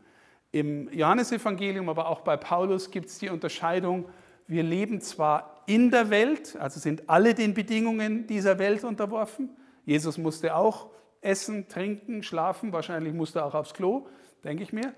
Im 0.55 0.87
Johannesevangelium, 0.93 1.89
aber 1.89 2.07
auch 2.07 2.21
bei 2.21 2.37
Paulus 2.37 2.89
gibt 2.89 3.09
es 3.09 3.17
die 3.17 3.27
Unterscheidung, 3.27 4.05
wir 4.47 4.63
leben 4.63 5.01
zwar 5.01 5.61
in 5.65 5.91
der 5.91 6.09
Welt, 6.09 6.55
also 6.55 6.79
sind 6.79 7.09
alle 7.09 7.33
den 7.33 7.53
Bedingungen 7.53 8.25
dieser 8.25 8.57
Welt 8.57 8.85
unterworfen, 8.85 9.49
Jesus 9.83 10.17
musste 10.17 10.55
auch 10.55 10.91
essen, 11.19 11.67
trinken, 11.67 12.23
schlafen, 12.23 12.71
wahrscheinlich 12.71 13.13
musste 13.13 13.39
er 13.39 13.47
auch 13.47 13.53
aufs 13.53 13.73
Klo, 13.73 14.07
denke 14.45 14.63
ich 14.63 14.71
mir. 14.71 14.93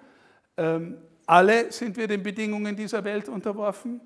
Ähm, 0.58 1.00
alle 1.26 1.72
sind 1.72 1.98
wir 1.98 2.08
den 2.08 2.22
Bedingungen 2.22 2.76
dieser 2.76 3.04
Welt 3.04 3.28
unterworfen 3.28 4.00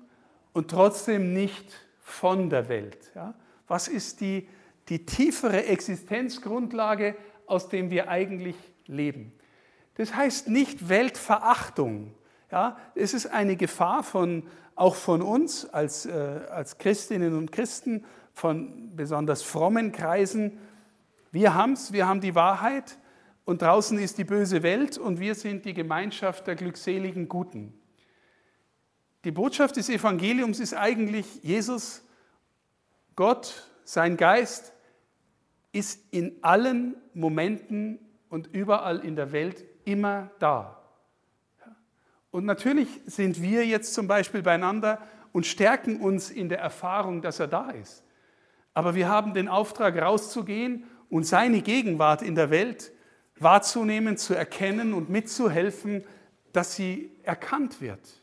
und 0.54 0.70
trotzdem 0.70 1.34
nicht 1.34 1.70
von 2.00 2.48
der 2.48 2.70
Welt. 2.70 3.12
Ja? 3.14 3.34
Was 3.68 3.88
ist 3.88 4.22
die, 4.22 4.48
die 4.88 5.04
tiefere 5.04 5.66
Existenzgrundlage, 5.66 7.14
aus 7.44 7.68
dem 7.68 7.90
wir 7.90 8.08
eigentlich 8.08 8.56
leben? 8.86 9.34
Das 9.94 10.14
heißt 10.14 10.48
nicht 10.48 10.88
Weltverachtung. 10.88 12.14
Ja? 12.50 12.76
Es 12.94 13.14
ist 13.14 13.26
eine 13.26 13.56
Gefahr 13.56 14.02
von, 14.02 14.44
auch 14.74 14.94
von 14.94 15.22
uns 15.22 15.66
als, 15.66 16.06
äh, 16.06 16.40
als 16.50 16.78
Christinnen 16.78 17.36
und 17.36 17.52
Christen, 17.52 18.04
von 18.34 18.96
besonders 18.96 19.42
frommen 19.42 19.92
Kreisen, 19.92 20.58
wir 21.32 21.54
haben 21.54 21.72
es, 21.72 21.94
wir 21.94 22.06
haben 22.06 22.20
die 22.20 22.34
Wahrheit 22.34 22.98
und 23.46 23.62
draußen 23.62 23.98
ist 23.98 24.18
die 24.18 24.24
böse 24.24 24.62
Welt 24.62 24.98
und 24.98 25.18
wir 25.18 25.34
sind 25.34 25.64
die 25.64 25.72
Gemeinschaft 25.72 26.46
der 26.46 26.56
glückseligen 26.56 27.26
Guten. 27.26 27.72
Die 29.24 29.30
Botschaft 29.30 29.76
des 29.76 29.88
Evangeliums 29.88 30.60
ist 30.60 30.74
eigentlich, 30.74 31.42
Jesus, 31.42 32.06
Gott, 33.16 33.70
sein 33.84 34.18
Geist 34.18 34.74
ist 35.72 36.04
in 36.10 36.36
allen 36.42 36.96
Momenten 37.14 37.98
und 38.28 38.48
überall 38.48 38.98
in 38.98 39.16
der 39.16 39.32
Welt 39.32 39.64
immer 39.84 40.30
da. 40.38 40.78
Und 42.30 42.46
natürlich 42.46 42.88
sind 43.06 43.42
wir 43.42 43.66
jetzt 43.66 43.94
zum 43.94 44.08
Beispiel 44.08 44.42
beieinander 44.42 44.98
und 45.32 45.46
stärken 45.46 46.00
uns 46.00 46.30
in 46.30 46.48
der 46.48 46.60
Erfahrung, 46.60 47.22
dass 47.22 47.40
er 47.40 47.48
da 47.48 47.70
ist. 47.70 48.04
Aber 48.74 48.94
wir 48.94 49.08
haben 49.08 49.34
den 49.34 49.48
Auftrag, 49.48 50.00
rauszugehen 50.00 50.84
und 51.10 51.24
seine 51.24 51.60
Gegenwart 51.60 52.22
in 52.22 52.34
der 52.34 52.50
Welt 52.50 52.92
wahrzunehmen, 53.38 54.16
zu 54.16 54.34
erkennen 54.34 54.94
und 54.94 55.10
mitzuhelfen, 55.10 56.04
dass 56.52 56.74
sie 56.74 57.10
erkannt 57.22 57.80
wird. 57.80 58.22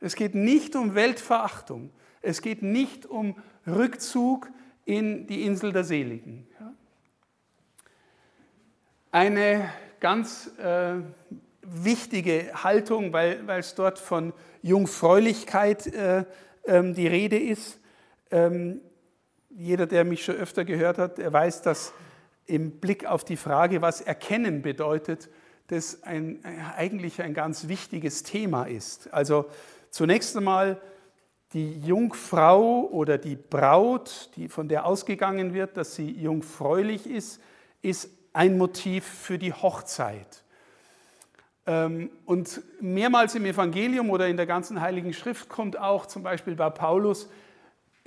Es 0.00 0.14
geht 0.14 0.34
nicht 0.34 0.76
um 0.76 0.94
Weltverachtung, 0.94 1.90
es 2.22 2.40
geht 2.40 2.62
nicht 2.62 3.04
um 3.06 3.36
Rückzug 3.66 4.48
in 4.84 5.26
die 5.26 5.42
Insel 5.42 5.72
der 5.72 5.84
Seligen. 5.84 6.46
Eine 9.10 9.70
ganz 10.00 10.50
äh, 10.58 10.94
wichtige 11.62 12.50
Haltung, 12.54 13.12
weil, 13.12 13.48
es 13.48 13.74
dort 13.74 13.98
von 13.98 14.32
Jungfräulichkeit 14.62 15.86
äh, 15.86 16.24
äh, 16.64 16.92
die 16.92 17.06
Rede 17.06 17.38
ist. 17.38 17.78
Ähm, 18.30 18.80
jeder, 19.50 19.86
der 19.86 20.04
mich 20.04 20.24
schon 20.24 20.36
öfter 20.36 20.64
gehört 20.64 20.98
hat, 20.98 21.18
der 21.18 21.32
weiß, 21.32 21.62
dass 21.62 21.92
im 22.46 22.72
Blick 22.72 23.06
auf 23.06 23.24
die 23.24 23.36
Frage, 23.36 23.82
was 23.82 24.00
Erkennen 24.00 24.62
bedeutet, 24.62 25.28
das 25.66 26.02
ein, 26.02 26.40
eigentlich 26.76 27.20
ein 27.20 27.34
ganz 27.34 27.68
wichtiges 27.68 28.22
Thema 28.22 28.64
ist. 28.64 29.12
Also 29.12 29.46
zunächst 29.90 30.36
einmal 30.36 30.80
die 31.52 31.78
Jungfrau 31.80 32.88
oder 32.90 33.18
die 33.18 33.36
Braut, 33.36 34.30
die, 34.36 34.48
von 34.48 34.68
der 34.68 34.86
ausgegangen 34.86 35.54
wird, 35.54 35.76
dass 35.76 35.94
sie 35.94 36.10
jungfräulich 36.10 37.06
ist, 37.06 37.40
ist 37.82 38.10
ein 38.32 38.58
Motiv 38.58 39.04
für 39.04 39.38
die 39.38 39.52
Hochzeit. 39.52 40.42
Ähm, 41.66 42.10
und 42.24 42.60
mehrmals 42.80 43.34
im 43.34 43.44
Evangelium 43.44 44.10
oder 44.10 44.28
in 44.28 44.36
der 44.36 44.46
ganzen 44.46 44.80
Heiligen 44.80 45.12
Schrift 45.12 45.48
kommt 45.48 45.78
auch 45.78 46.06
zum 46.06 46.22
Beispiel 46.22 46.54
bei 46.54 46.70
Paulus 46.70 47.28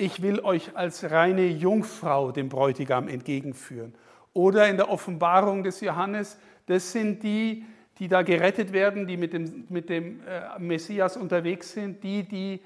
ich 0.01 0.21
will 0.21 0.39
euch 0.39 0.75
als 0.75 1.11
reine 1.11 1.45
Jungfrau 1.45 2.31
dem 2.31 2.49
Bräutigam 2.49 3.07
entgegenführen. 3.07 3.93
Oder 4.33 4.67
in 4.67 4.77
der 4.77 4.89
Offenbarung 4.89 5.63
des 5.63 5.81
Johannes, 5.81 6.37
das 6.65 6.91
sind 6.91 7.21
die, 7.23 7.65
die 7.99 8.07
da 8.07 8.23
gerettet 8.23 8.73
werden, 8.73 9.05
die 9.05 9.17
mit 9.17 9.33
dem, 9.33 9.65
mit 9.69 9.89
dem 9.89 10.21
äh, 10.21 10.57
Messias 10.59 11.17
unterwegs 11.17 11.73
sind, 11.73 12.03
die 12.03 12.23
die 12.23 12.61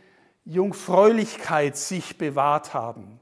Jungfräulichkeit 0.45 1.75
sich 1.75 2.17
bewahrt 2.17 2.73
haben. 2.73 3.19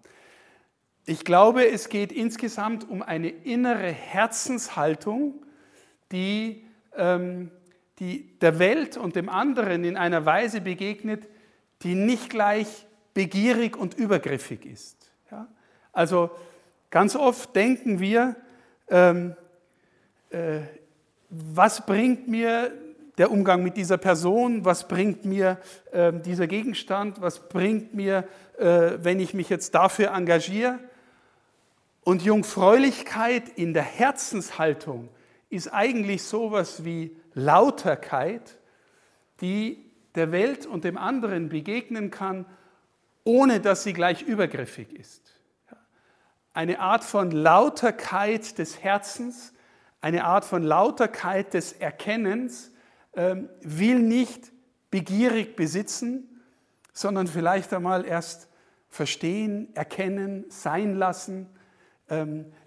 Ich 1.06 1.26
glaube, 1.26 1.68
es 1.68 1.90
geht 1.90 2.14
insgesamt 2.14 2.90
um 2.90 3.02
eine 3.02 3.28
innere 3.28 3.92
Herzenshaltung, 3.92 5.34
die, 6.14 6.64
ähm, 6.96 7.52
die 8.00 8.40
der 8.40 8.58
Welt 8.58 8.96
und 8.96 9.18
dem 9.18 9.28
anderen 9.28 9.84
in 9.84 9.98
einer 9.98 10.26
Weise 10.26 10.62
begegnet, 10.62 11.28
die 11.82 11.96
nicht 11.96 12.30
gleich 12.30 12.86
begierig 13.14 13.76
und 13.76 13.96
übergriffig 13.96 14.66
ist. 14.66 15.12
Ja? 15.30 15.48
Also 15.92 16.32
ganz 16.90 17.18
oft 17.18 17.54
denken 17.54 18.00
wir, 18.00 18.38
ähm, 18.88 19.36
äh, 20.30 20.62
was 21.30 21.86
bringt 21.86 22.30
mir 22.30 22.72
der 23.18 23.30
Umgang 23.30 23.62
mit 23.62 23.76
dieser 23.76 23.98
Person, 23.98 24.64
was 24.64 24.88
bringt 24.88 25.26
mir 25.26 25.58
äh, 25.92 26.14
dieser 26.14 26.48
Gegenstand, 26.48 27.22
was 27.22 27.50
bringt 27.50 27.94
mir, 27.94 28.28
äh, 28.58 28.92
wenn 29.02 29.20
ich 29.20 29.34
mich 29.34 29.50
jetzt 29.50 29.76
dafür 29.76 30.12
engagiere. 30.14 30.80
Und 32.04 32.22
Jungfräulichkeit 32.22 33.50
in 33.50 33.74
der 33.74 33.84
Herzenshaltung 33.84 35.10
ist 35.50 35.74
eigentlich 35.74 36.24
sowas 36.24 36.84
wie 36.84 37.16
Lauterkeit, 37.34 38.58
die 39.42 39.92
der 40.16 40.32
Welt 40.32 40.66
und 40.66 40.84
dem 40.84 40.98
anderen 40.98 41.50
begegnen 41.50 42.12
kann, 42.12 42.46
ohne 43.24 43.60
dass 43.62 43.84
sie 43.84 43.94
gleich 43.94 44.22
übergriffig 44.22 44.92
ist. 44.94 45.40
Eine 46.54 46.80
Art 46.80 47.04
von 47.04 47.32
Lauterkeit 47.32 48.58
des 48.58 48.84
Herzens, 48.84 49.54
eine 50.02 50.26
Art 50.26 50.46
von 50.46 50.62
Lauterkeit 50.62 51.54
des 51.54 51.74
Erkennens, 51.74 52.72
ähm, 53.16 53.50
will 53.62 54.00
nicht 54.00 54.52
begierig 54.92 55.56
besitzen, 55.56 56.42
sondern 56.92 57.28
vielleicht 57.28 57.74
einmal 57.74 58.06
erst 58.06 58.50
verstehen, 58.90 59.74
erkennen, 59.74 60.46
sein 60.50 60.96
lassen, 60.96 61.48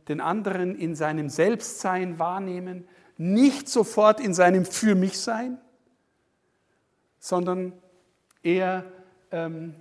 den 0.09 0.21
anderen 0.21 0.77
in 0.77 0.95
seinem 0.95 1.29
Selbstsein 1.29 2.19
wahrnehmen, 2.19 2.87
nicht 3.17 3.69
sofort 3.69 4.21
in 4.21 4.35
seinem 4.35 4.65
Für 4.65 4.95
mich 4.95 5.19
sein, 5.19 5.59
sondern 7.19 7.73
eher 8.43 8.85
ähm, 9.31 9.75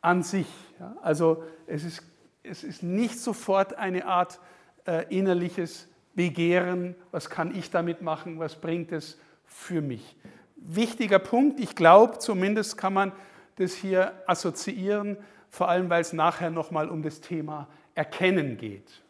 an 0.00 0.22
sich. 0.22 0.48
Ja? 0.78 0.96
Also 1.02 1.44
es 1.66 1.84
ist, 1.84 2.02
es 2.42 2.64
ist 2.64 2.82
nicht 2.82 3.18
sofort 3.18 3.74
eine 3.74 4.06
Art 4.06 4.40
äh, 4.86 5.06
innerliches 5.16 5.88
Begehren, 6.14 6.94
was 7.10 7.30
kann 7.30 7.54
ich 7.54 7.70
damit 7.70 8.02
machen, 8.02 8.38
was 8.38 8.56
bringt 8.56 8.92
es 8.92 9.18
für 9.46 9.80
mich. 9.80 10.16
Wichtiger 10.56 11.18
Punkt, 11.18 11.60
ich 11.60 11.74
glaube, 11.74 12.18
zumindest 12.18 12.76
kann 12.76 12.92
man 12.92 13.12
das 13.56 13.72
hier 13.74 14.12
assoziieren, 14.26 15.16
vor 15.48 15.68
allem 15.68 15.88
weil 15.88 16.02
es 16.02 16.12
nachher 16.12 16.50
nochmal 16.50 16.88
um 16.88 17.02
das 17.02 17.20
Thema 17.20 17.68
Erkennen 17.94 18.56
geht. 18.56 19.02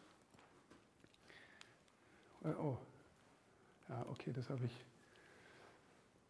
Äh, 2.43 2.49
oh, 2.61 2.77
ja, 3.89 4.05
okay, 4.09 4.31
das 4.35 4.49
habe 4.49 4.65
ich. 4.65 4.71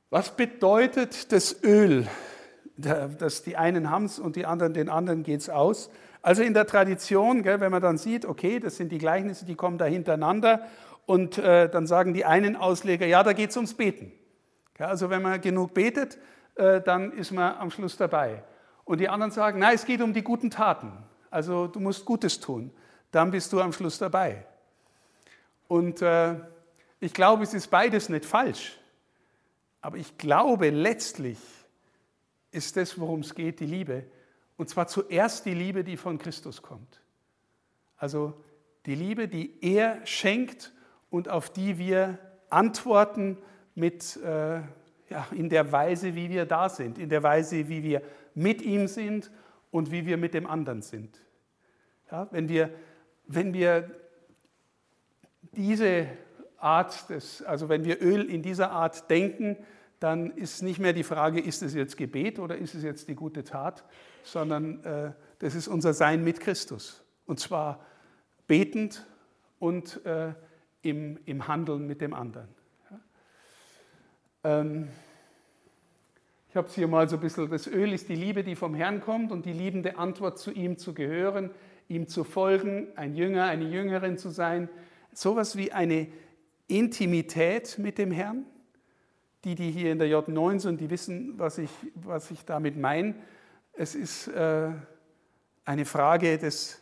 Was 0.10 0.36
bedeutet 0.36 1.32
das 1.32 1.64
Öl? 1.64 2.08
Dass 2.76 3.44
die 3.44 3.56
einen 3.56 3.90
haben 3.92 4.06
es 4.06 4.18
und 4.18 4.36
die 4.36 4.46
anderen, 4.46 4.74
den 4.74 4.90
anderen 4.90 5.24
geht 5.24 5.42
es 5.42 5.50
aus. 5.50 5.92
Also 6.24 6.42
in 6.42 6.54
der 6.54 6.66
Tradition, 6.66 7.44
gell, 7.44 7.60
wenn 7.60 7.72
man 7.72 7.82
dann 7.82 7.98
sieht, 7.98 8.26
okay, 8.26 8.60
das 8.60 8.78
sind 8.78 8.92
die 8.92 8.98
Gleichnisse, 8.98 9.46
die 9.46 9.56
kommen 9.56 9.78
da 9.78 9.86
hintereinander 9.86 10.66
und 11.06 11.38
äh, 11.38 11.70
dann 11.70 11.86
sagen 11.86 12.14
die 12.14 12.26
einen 12.26 12.56
Ausleger, 12.56 13.06
ja, 13.06 13.24
da 13.24 13.34
geht 13.34 13.52
es 13.52 13.58
ums 13.58 13.74
Beten. 13.74 14.12
Ja, 14.80 14.88
also 14.88 15.10
wenn 15.10 15.22
man 15.22 15.40
genug 15.42 15.74
betet, 15.74 16.18
äh, 16.56 16.82
dann 16.82 17.12
ist 17.12 17.32
man 17.32 17.56
am 17.58 17.72
Schluss 17.72 17.98
dabei. 17.98 18.44
Und 18.86 19.00
die 19.00 19.10
anderen 19.10 19.32
sagen, 19.32 19.60
nein, 19.60 19.76
es 19.76 19.86
geht 19.86 20.02
um 20.02 20.14
die 20.14 20.24
guten 20.24 20.50
Taten. 20.50 20.92
Also 21.34 21.66
du 21.66 21.80
musst 21.80 22.06
Gutes 22.06 22.40
tun. 22.40 22.72
Dann 23.10 23.32
bist 23.32 23.52
du 23.52 23.60
am 23.60 23.74
Schluss 23.74 23.98
dabei. 23.98 24.46
Und 25.68 26.00
äh, 26.04 26.36
ich 27.00 27.12
glaube, 27.12 27.42
es 27.42 27.56
ist 27.56 27.72
beides 27.72 28.08
nicht 28.08 28.24
falsch. 28.24 28.78
Aber 29.82 29.98
ich 29.98 30.16
glaube, 30.20 30.70
letztlich 30.70 31.40
ist 32.52 32.78
das, 32.78 33.00
worum 33.00 33.22
es 33.22 33.34
geht, 33.34 33.60
die 33.60 33.66
Liebe. 33.66 34.06
Und 34.58 34.70
zwar 34.70 34.88
zuerst 34.88 35.48
die 35.48 35.56
Liebe, 35.56 35.84
die 35.84 35.98
von 35.98 36.20
Christus 36.20 36.62
kommt. 36.62 37.02
Also 37.98 38.40
die 38.86 38.94
Liebe, 38.94 39.28
die 39.28 39.58
er 39.60 40.06
schenkt 40.06 40.72
und 41.10 41.30
auf 41.30 41.50
die 41.50 41.80
wir 41.80 42.20
antworten 42.52 43.40
mit, 43.74 44.18
äh, 44.18 44.62
ja, 45.10 45.28
in 45.32 45.50
der 45.50 45.72
Weise, 45.72 46.14
wie 46.14 46.30
wir 46.30 46.46
da 46.46 46.70
sind, 46.70 47.00
in 47.00 47.10
der 47.10 47.24
Weise, 47.24 47.68
wie 47.70 47.82
wir 47.82 48.04
mit 48.36 48.62
ihm 48.62 48.88
sind 48.88 49.32
und 49.72 49.90
wie 49.90 50.06
wir 50.06 50.18
mit 50.18 50.36
dem 50.36 50.46
anderen 50.46 50.84
sind. 50.84 51.24
Ja, 52.14 52.28
wenn, 52.30 52.48
wir, 52.48 52.70
wenn 53.26 53.56
wir 53.56 53.90
diese 55.52 56.08
Art 56.58 57.10
des, 57.10 57.42
also 57.42 57.70
wenn 57.70 57.86
wir 57.86 58.04
Öl 58.04 58.30
in 58.30 58.44
dieser 58.44 58.70
Art 58.70 59.10
denken, 59.10 59.58
dann 60.00 60.30
ist 60.30 60.62
nicht 60.62 60.78
mehr 60.78 60.94
die 60.94 61.02
Frage, 61.02 61.42
ist 61.42 61.64
es 61.64 61.74
jetzt 61.74 61.98
Gebet 61.98 62.38
oder 62.38 62.56
ist 62.56 62.76
es 62.76 62.84
jetzt 62.84 63.10
die 63.10 63.16
gute 63.16 63.44
Tat, 63.44 63.84
sondern 64.22 64.84
äh, 64.84 65.14
das 65.40 65.56
ist 65.56 65.68
unser 65.68 65.96
Sein 65.96 66.24
mit 66.24 66.40
Christus. 66.40 67.04
Und 67.26 67.40
zwar 67.40 67.84
betend 68.46 69.08
und 69.58 70.06
äh, 70.06 70.36
im, 70.84 71.18
im 71.26 71.48
Handeln 71.48 71.88
mit 71.88 72.00
dem 72.00 72.14
anderen. 72.14 72.50
Ähm, 74.44 74.88
ich 76.48 76.56
habe 76.56 76.68
es 76.68 76.76
hier 76.76 76.88
mal 76.88 77.10
so 77.10 77.16
ein 77.16 77.22
bisschen, 77.22 77.50
das 77.50 77.66
Öl 77.66 77.92
ist 77.92 78.08
die 78.08 78.16
Liebe, 78.16 78.44
die 78.44 78.56
vom 78.56 78.76
Herrn 78.76 79.02
kommt 79.02 79.32
und 79.32 79.48
die 79.48 79.54
liebende 79.54 79.98
Antwort 79.98 80.38
zu 80.38 80.52
ihm 80.52 80.78
zu 80.78 80.94
gehören, 80.94 81.50
ihm 81.94 82.08
zu 82.08 82.24
folgen, 82.24 82.88
ein 82.96 83.16
Jünger, 83.16 83.46
eine 83.46 83.66
Jüngerin 83.66 84.18
zu 84.18 84.30
sein. 84.30 84.68
Sowas 85.14 85.56
wie 85.56 85.72
eine 85.72 86.08
Intimität 86.68 87.78
mit 87.78 87.98
dem 87.98 88.12
Herrn. 88.12 88.46
Die, 89.44 89.56
die 89.56 89.72
hier 89.72 89.92
in 89.92 90.00
der 90.00 90.08
J9 90.08 90.60
sind, 90.60 90.80
die 90.80 90.90
wissen, 90.90 91.38
was 91.38 91.58
ich, 91.58 91.70
was 91.96 92.32
ich 92.32 92.46
damit 92.46 92.78
meine. 92.78 93.16
Es 93.74 93.94
ist 93.94 94.28
äh, 94.30 94.72
eine 95.66 95.86
Frage 95.86 96.38
des 96.38 96.82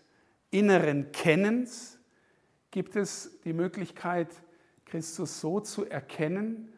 inneren 0.51 1.11
Kennens. 1.11 1.99
Gibt 2.69 2.95
es 2.95 3.39
die 3.43 3.53
Möglichkeit, 3.53 4.29
Christus 4.85 5.41
so 5.41 5.59
zu 5.59 5.85
erkennen, 5.85 6.71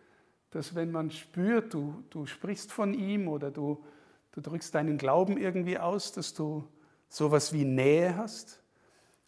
dass 0.51 0.73
wenn 0.73 0.91
man 0.91 1.11
spürt, 1.11 1.73
du, 1.73 2.03
du 2.09 2.25
sprichst 2.25 2.71
von 2.71 2.93
ihm 2.93 3.27
oder 3.27 3.51
du, 3.51 3.83
du 4.31 4.41
drückst 4.41 4.73
deinen 4.73 4.97
Glauben 4.97 5.37
irgendwie 5.37 5.77
aus, 5.77 6.13
dass 6.13 6.33
du 6.33 6.67
sowas 7.13 7.53
wie 7.53 7.63
Nähe 7.63 8.17
hast? 8.17 8.61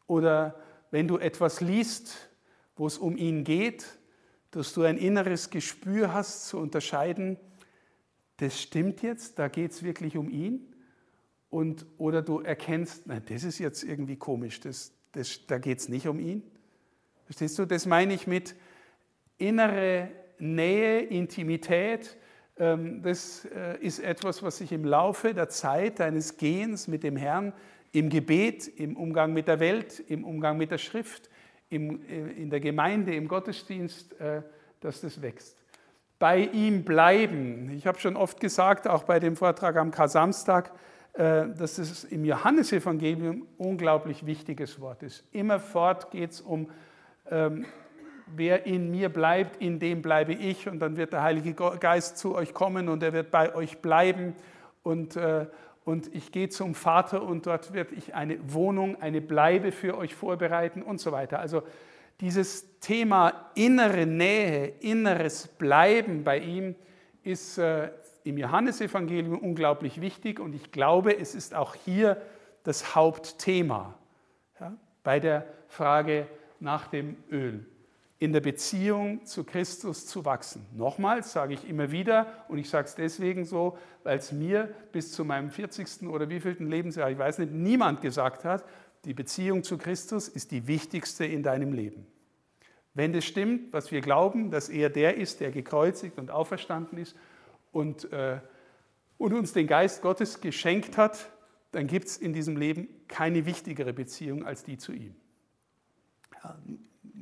Oder 0.08 0.60
wenn 0.90 1.08
du 1.08 1.18
etwas 1.18 1.62
liest, 1.62 2.30
wo 2.76 2.88
es 2.88 2.98
um 2.98 3.16
ihn 3.16 3.44
geht, 3.44 3.86
dass 4.52 4.74
du 4.74 4.82
ein 4.84 4.98
inneres 4.98 5.52
Gespür 5.52 6.14
hast 6.14 6.48
zu 6.48 6.58
unterscheiden, 6.58 7.38
das 8.38 8.60
stimmt 8.60 9.02
jetzt, 9.02 9.38
da 9.38 9.48
geht 9.50 9.72
es 9.72 9.84
wirklich 9.84 10.18
um 10.18 10.30
ihn? 10.30 10.74
Und, 11.50 11.86
oder 11.98 12.22
du 12.22 12.40
erkennst, 12.40 13.06
nein, 13.06 13.22
das 13.30 13.44
ist 13.44 13.60
jetzt 13.60 13.84
irgendwie 13.84 14.18
komisch, 14.18 14.60
das, 14.60 14.92
das, 15.12 15.46
da 15.46 15.60
geht 15.60 15.78
es 15.78 15.88
nicht 15.88 16.08
um 16.08 16.20
ihn. 16.20 16.42
Verstehst 17.26 17.58
du, 17.60 17.66
das 17.66 17.86
meine 17.86 18.14
ich 18.14 18.26
mit 18.26 18.56
innere 19.38 20.10
Nähe, 20.40 21.02
Intimität, 21.02 22.18
ähm, 22.58 23.02
das 23.02 23.46
äh, 23.46 23.78
ist 23.80 24.00
etwas, 24.00 24.42
was 24.42 24.58
sich 24.58 24.72
im 24.72 24.86
Laufe 24.86 25.34
der 25.34 25.50
Zeit 25.50 26.00
deines 26.00 26.38
Gehens 26.38 26.88
mit 26.88 27.04
dem 27.04 27.18
Herrn 27.18 27.54
im 27.96 28.10
Gebet, 28.10 28.68
im 28.68 28.98
Umgang 28.98 29.34
mit 29.34 29.48
der 29.48 29.60
Welt, 29.60 30.04
im 30.08 30.26
Umgang 30.26 30.58
mit 30.58 30.72
der 30.72 30.78
Schrift, 30.78 31.30
äh, 31.72 31.76
in 31.76 32.50
der 32.50 32.60
Gemeinde, 32.60 33.16
im 33.16 33.28
Gottesdienst, 33.28 34.20
äh, 34.20 34.42
dass 34.82 35.02
das 35.02 35.22
wächst. 35.22 35.58
Bei 36.20 36.40
ihm 36.40 36.84
bleiben. 36.84 37.72
Ich 37.72 37.88
habe 37.88 38.00
schon 38.00 38.16
oft 38.16 38.40
gesagt, 38.40 38.88
auch 38.88 39.04
bei 39.04 39.20
dem 39.20 39.36
Vortrag 39.36 39.76
am 39.78 39.92
Kar-Samstag, 39.92 40.72
dass 41.14 41.78
es 41.78 42.04
im 42.04 42.26
Johannesevangelium 42.26 43.48
unglaublich 43.58 44.26
wichtiges 44.26 44.82
Wort 44.82 45.02
ist. 45.04 45.24
Immerfort 45.32 46.12
geht 46.12 46.32
es 46.32 46.42
um 46.42 46.70
ähm, 47.30 47.66
wer 48.28 48.66
in 48.66 48.92
mir 48.92 49.10
bleibt, 49.10 49.62
in 49.62 49.80
dem 49.80 50.02
bleibe 50.02 50.34
ich 50.34 50.68
und 50.68 50.80
dann 50.80 50.98
wird 50.98 51.14
der 51.14 51.24
Heilige 51.24 51.54
Geist 51.54 52.18
zu 52.18 52.36
euch 52.36 52.54
kommen 52.54 52.90
und 52.90 53.04
er 53.04 53.14
wird 53.14 53.32
bei 53.32 53.54
euch 53.56 53.80
bleiben 53.80 54.36
und, 54.84 55.16
äh, 55.16 55.48
und 55.86 56.14
ich 56.14 56.32
gehe 56.32 56.50
zum 56.50 56.74
Vater 56.74 57.22
und 57.22 57.46
dort 57.46 57.72
werde 57.72 57.94
ich 57.96 58.16
eine 58.16 58.38
Wohnung, 58.52 59.02
eine 59.02 59.22
Bleibe 59.22 59.72
für 59.72 59.98
euch 59.98 60.16
vorbereiten 60.16 60.82
und 60.82 61.00
so 61.00 61.12
weiter. 61.12 61.40
Also 61.40 61.62
dieses 62.20 62.80
Thema 62.80 63.52
innere 63.54 64.06
Nähe, 64.06 64.74
inneres 64.80 65.48
Bleiben 65.48 66.24
bei 66.24 66.40
ihm 66.40 66.76
ist 67.24 67.60
äh, 67.60 67.92
im 68.24 68.38
Johannesevangelium 68.38 69.38
unglaublich 69.38 70.02
wichtig 70.02 70.40
und 70.40 70.56
ich 70.56 70.72
glaube, 70.72 71.18
es 71.18 71.36
ist 71.36 71.54
auch 71.54 71.76
hier 71.76 72.20
das 72.64 72.96
Hauptthema 72.96 73.94
ja, 74.60 74.74
bei 75.04 75.20
der 75.20 75.46
Frage 75.68 76.28
nach 76.60 76.88
dem 76.88 77.16
Öl 77.30 77.66
in 78.18 78.32
der 78.32 78.40
Beziehung 78.40 79.26
zu 79.26 79.44
Christus 79.44 80.06
zu 80.06 80.24
wachsen. 80.24 80.66
Nochmals 80.74 81.34
sage 81.34 81.54
ich 81.54 81.68
immer 81.68 81.92
wieder, 81.92 82.46
und 82.48 82.58
ich 82.58 82.70
sage 82.70 82.88
es 82.88 82.96
deswegen 82.96 83.44
so, 83.44 83.78
weil 84.04 84.18
es 84.18 84.32
mir 84.32 84.74
bis 84.92 85.12
zu 85.12 85.26
meinem 85.26 85.52
40. 85.52 86.08
oder 86.08 86.30
wievielten 86.30 86.70
Lebensjahr, 86.70 87.12
ich 87.12 87.18
weiß 87.18 87.40
nicht, 87.40 87.52
niemand 87.52 88.02
gesagt 88.02 88.46
hat, 88.46 88.64
die 89.04 89.14
Beziehung 89.14 89.64
zu 89.64 89.78
Christus 89.78 90.28
ist 90.28 90.52
die 90.52 90.68
wichtigste 90.68 91.26
in 91.26 91.44
deinem 91.44 91.74
Leben. 91.74 92.08
Wenn 92.94 93.12
das 93.12 93.26
stimmt, 93.26 93.74
was 93.74 93.92
wir 93.92 94.00
glauben, 94.00 94.50
dass 94.50 94.70
er 94.70 94.90
der 94.90 95.18
ist, 95.18 95.42
der 95.42 95.52
gekreuzigt 95.52 96.18
und 96.18 96.32
auferstanden 96.32 96.98
ist 96.98 97.16
und, 97.74 98.12
äh, 98.14 98.40
und 99.18 99.34
uns 99.34 99.52
den 99.52 99.68
Geist 99.68 100.02
Gottes 100.02 100.40
geschenkt 100.40 100.98
hat, 100.98 101.30
dann 101.74 101.88
gibt 101.88 102.08
es 102.08 102.16
in 102.16 102.32
diesem 102.32 102.56
Leben 102.56 102.88
keine 103.10 103.46
wichtigere 103.46 103.92
Beziehung 103.92 104.46
als 104.46 104.64
die 104.64 104.78
zu 104.78 104.94
ihm. 104.94 105.14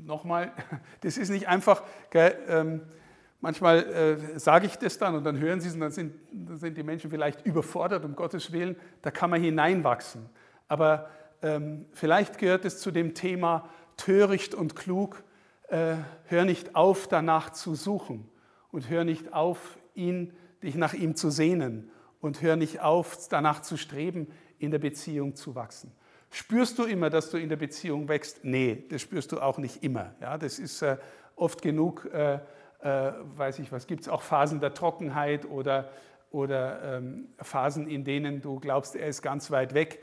Nochmal, 0.06 0.52
das 1.02 1.18
ist 1.18 1.30
nicht 1.30 1.48
einfach, 1.48 1.84
gell, 2.10 2.38
ähm, 2.48 2.82
manchmal 3.40 3.84
äh, 3.84 4.40
sage 4.40 4.66
ich 4.66 4.76
das 4.78 4.98
dann 4.98 5.16
und 5.16 5.24
dann 5.24 5.40
hören 5.40 5.62
sie 5.62 5.70
es 5.70 5.76
und 5.76 5.80
dann 5.80 5.92
sind, 5.92 6.14
dann 6.32 6.58
sind 6.58 6.78
die 6.78 6.84
Menschen 6.84 7.10
vielleicht 7.10 7.46
überfordert, 7.46 8.04
um 8.04 8.16
Gottes 8.16 8.52
Willen, 8.52 8.76
da 9.02 9.12
kann 9.12 9.30
man 9.30 9.42
hineinwachsen. 9.42 10.30
Aber 10.68 11.10
ähm, 11.42 11.86
vielleicht 11.94 12.38
gehört 12.38 12.66
es 12.66 12.80
zu 12.80 12.92
dem 12.92 13.14
Thema 13.14 13.70
töricht 13.96 14.56
und 14.56 14.76
klug, 14.76 15.24
äh, 15.70 15.96
hör 16.26 16.46
nicht 16.46 16.76
auf, 16.76 17.08
danach 17.08 17.52
zu 17.52 17.76
suchen 17.76 18.30
und 18.72 18.90
hör 18.90 19.04
nicht 19.06 19.34
auf, 19.34 19.78
ihn, 19.94 20.34
dich 20.64 20.76
nach 20.76 20.94
ihm 20.94 21.16
zu 21.16 21.30
sehnen 21.30 21.92
und 22.20 22.42
hör 22.42 22.56
nicht 22.56 22.82
auf, 22.82 23.28
danach 23.30 23.62
zu 23.62 23.78
streben, 23.78 24.28
in 24.58 24.72
der 24.72 24.80
Beziehung 24.80 25.36
zu 25.36 25.56
wachsen. 25.56 25.92
Spürst 26.34 26.80
du 26.80 26.86
immer, 26.86 27.12
dass 27.12 27.30
du 27.30 27.38
in 27.38 27.48
der 27.48 27.58
Beziehung 27.58 28.08
wächst? 28.08 28.44
Nee, 28.44 28.86
das 28.90 29.04
spürst 29.04 29.32
du 29.32 29.40
auch 29.40 29.60
nicht 29.60 29.84
immer. 29.84 30.16
Ja, 30.20 30.40
das 30.40 30.58
ist 30.58 30.82
äh, 30.82 30.98
oft 31.36 31.62
genug, 31.62 32.10
äh, 32.12 32.40
äh, 32.82 33.14
weiß 33.38 33.60
ich 33.60 33.72
was, 33.72 33.86
gibt 33.86 34.02
es 34.02 34.10
auch 34.10 34.24
Phasen 34.24 34.60
der 34.60 34.74
Trockenheit 34.74 35.46
oder, 35.46 35.92
oder 36.32 36.98
ähm, 36.98 37.28
Phasen, 37.40 37.88
in 37.88 38.04
denen 38.04 38.42
du 38.42 38.60
glaubst, 38.60 38.96
er 38.96 39.10
ist 39.10 39.22
ganz 39.22 39.52
weit 39.52 39.76
weg. 39.76 40.00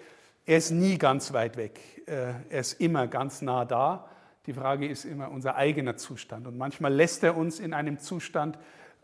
Er 0.46 0.58
ist 0.58 0.70
nie 0.70 0.98
ganz 0.98 1.32
weit 1.32 1.56
weg. 1.56 1.80
Äh, 2.06 2.34
er 2.48 2.60
ist 2.60 2.80
immer 2.80 3.08
ganz 3.08 3.42
nah 3.42 3.64
da. 3.64 4.08
Die 4.46 4.52
Frage 4.52 4.86
ist 4.86 5.04
immer 5.04 5.32
unser 5.32 5.56
eigener 5.56 5.96
Zustand. 5.96 6.46
Und 6.46 6.56
manchmal 6.56 6.94
lässt 6.94 7.24
er 7.24 7.36
uns 7.36 7.58
in 7.58 7.74
einem 7.74 7.98
Zustand, 7.98 8.56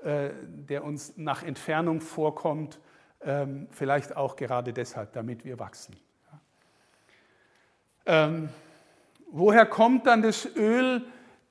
äh, 0.04 0.30
der 0.46 0.84
uns 0.84 1.16
nach 1.16 1.42
Entfernung 1.42 2.00
vorkommt, 2.00 2.78
ähm, 3.20 3.66
vielleicht 3.72 4.16
auch 4.16 4.36
gerade 4.36 4.72
deshalb, 4.72 5.12
damit 5.12 5.44
wir 5.44 5.58
wachsen. 5.58 5.96
Ähm, 8.06 8.48
woher 9.30 9.66
kommt 9.66 10.06
dann 10.06 10.22
das 10.22 10.48
Öl? 10.56 11.02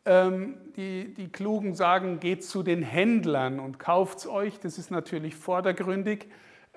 Ähm, 0.06 0.56
die, 0.76 1.13
die 1.13 1.30
Klugen 1.30 1.74
sagen, 1.74 2.20
geht 2.20 2.44
zu 2.44 2.63
den 2.63 2.82
Händlern 2.82 3.60
und 3.60 3.80
kauft 3.80 4.20
es 4.20 4.28
euch. 4.28 4.60
Das 4.60 4.78
ist 4.78 4.91
natürlich 4.91 5.36
vordergründig 5.36 6.28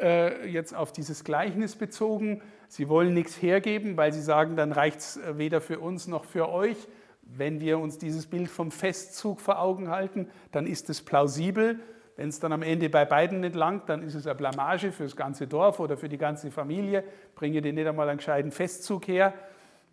äh, 0.01 0.49
jetzt 0.49 0.75
auf 0.75 0.93
dieses 0.93 1.25
Gleichnis 1.25 1.77
bezogen. 1.77 2.43
Sie 2.69 2.89
wollen 2.89 3.15
nichts 3.15 3.41
hergeben, 3.43 3.97
weil 3.97 4.13
sie 4.13 4.23
sagen, 4.23 4.57
dann 4.57 4.73
reicht 4.73 4.99
es 4.99 5.17
äh, 5.17 5.39
weder 5.39 5.61
für 5.61 5.79
uns 5.81 6.07
noch 6.07 6.25
für 6.25 6.49
euch. 6.49 6.77
Wenn 7.23 7.61
wir 7.61 7.79
uns 7.79 7.99
dieses 7.99 8.27
Bild 8.27 8.49
vom 8.49 8.71
Festzug 8.71 9.41
vor 9.41 9.61
Augen 9.61 9.91
halten, 9.91 10.29
dann 10.53 10.67
ist 10.67 10.89
es 10.89 11.03
plausibel. 11.03 11.81
Wenn 12.17 12.31
es 12.31 12.41
dann 12.41 12.53
am 12.53 12.63
Ende 12.63 12.89
bei 12.89 13.05
beiden 13.05 13.41
nicht 13.41 13.55
langt, 13.55 13.89
dann 13.89 14.03
ist 14.03 14.15
es 14.15 14.27
eine 14.27 14.35
Blamage 14.35 14.91
für 14.91 15.05
das 15.05 15.15
ganze 15.15 15.47
Dorf 15.47 15.79
oder 15.79 15.97
für 15.97 16.09
die 16.09 16.19
ganze 16.19 16.51
Familie. 16.51 17.05
Bringe 17.35 17.61
dir 17.61 17.73
nicht 17.73 17.87
einmal 17.87 18.09
einen 18.09 18.19
gescheiten 18.19 18.51
Festzug 18.51 19.07
her 19.07 19.35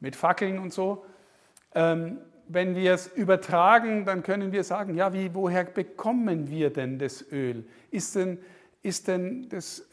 mit 0.05 0.15
Fackeln 0.15 0.59
und 0.59 0.71
so. 0.71 1.03
Ähm, 1.73 2.19
wenn 2.47 2.75
wir 2.75 2.93
es 2.93 3.07
übertragen, 3.07 4.05
dann 4.05 4.21
können 4.21 4.51
wir 4.51 4.63
sagen, 4.63 4.93
ja, 4.93 5.13
wie, 5.13 5.33
woher 5.33 5.63
bekommen 5.63 6.47
wir 6.51 6.69
denn 6.69 6.99
das 6.99 7.25
Öl? 7.31 7.65
Ist 7.89 8.15
denn, 8.15 8.37
ist 8.83 9.07
denn 9.07 9.49
das, 9.49 9.89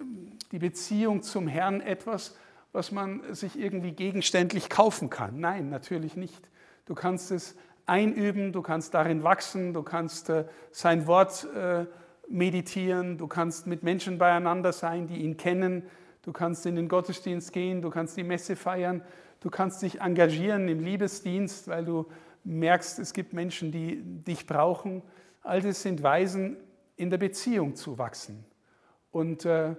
die 0.52 0.58
Beziehung 0.58 1.22
zum 1.22 1.48
Herrn 1.48 1.80
etwas, 1.80 2.36
was 2.72 2.92
man 2.92 3.34
sich 3.34 3.58
irgendwie 3.58 3.92
gegenständlich 3.92 4.68
kaufen 4.68 5.08
kann? 5.08 5.40
Nein, 5.40 5.70
natürlich 5.70 6.14
nicht. 6.14 6.50
Du 6.84 6.94
kannst 6.94 7.30
es 7.30 7.56
einüben, 7.86 8.52
du 8.52 8.60
kannst 8.60 8.92
darin 8.92 9.22
wachsen, 9.22 9.72
du 9.72 9.82
kannst 9.82 10.28
äh, 10.28 10.44
sein 10.72 11.06
Wort 11.06 11.48
äh, 11.56 11.86
meditieren, 12.28 13.16
du 13.16 13.28
kannst 13.28 13.66
mit 13.66 13.82
Menschen 13.82 14.18
beieinander 14.18 14.72
sein, 14.72 15.06
die 15.06 15.22
ihn 15.22 15.38
kennen, 15.38 15.84
du 16.22 16.32
kannst 16.32 16.66
in 16.66 16.76
den 16.76 16.88
Gottesdienst 16.88 17.52
gehen, 17.52 17.80
du 17.80 17.88
kannst 17.88 18.16
die 18.18 18.24
Messe 18.24 18.56
feiern, 18.56 19.02
Du 19.42 19.50
kannst 19.50 19.82
dich 19.82 20.00
engagieren 20.00 20.68
im 20.68 20.78
Liebesdienst, 20.78 21.66
weil 21.66 21.84
du 21.84 22.06
merkst, 22.44 23.00
es 23.00 23.12
gibt 23.12 23.32
Menschen, 23.32 23.72
die 23.72 24.00
dich 24.00 24.46
brauchen. 24.46 25.02
All 25.42 25.60
das 25.60 25.82
sind 25.82 26.00
Weisen, 26.00 26.56
in 26.94 27.10
der 27.10 27.18
Beziehung 27.18 27.74
zu 27.74 27.98
wachsen. 27.98 28.44
Und 29.10 29.44
äh, 29.44 29.74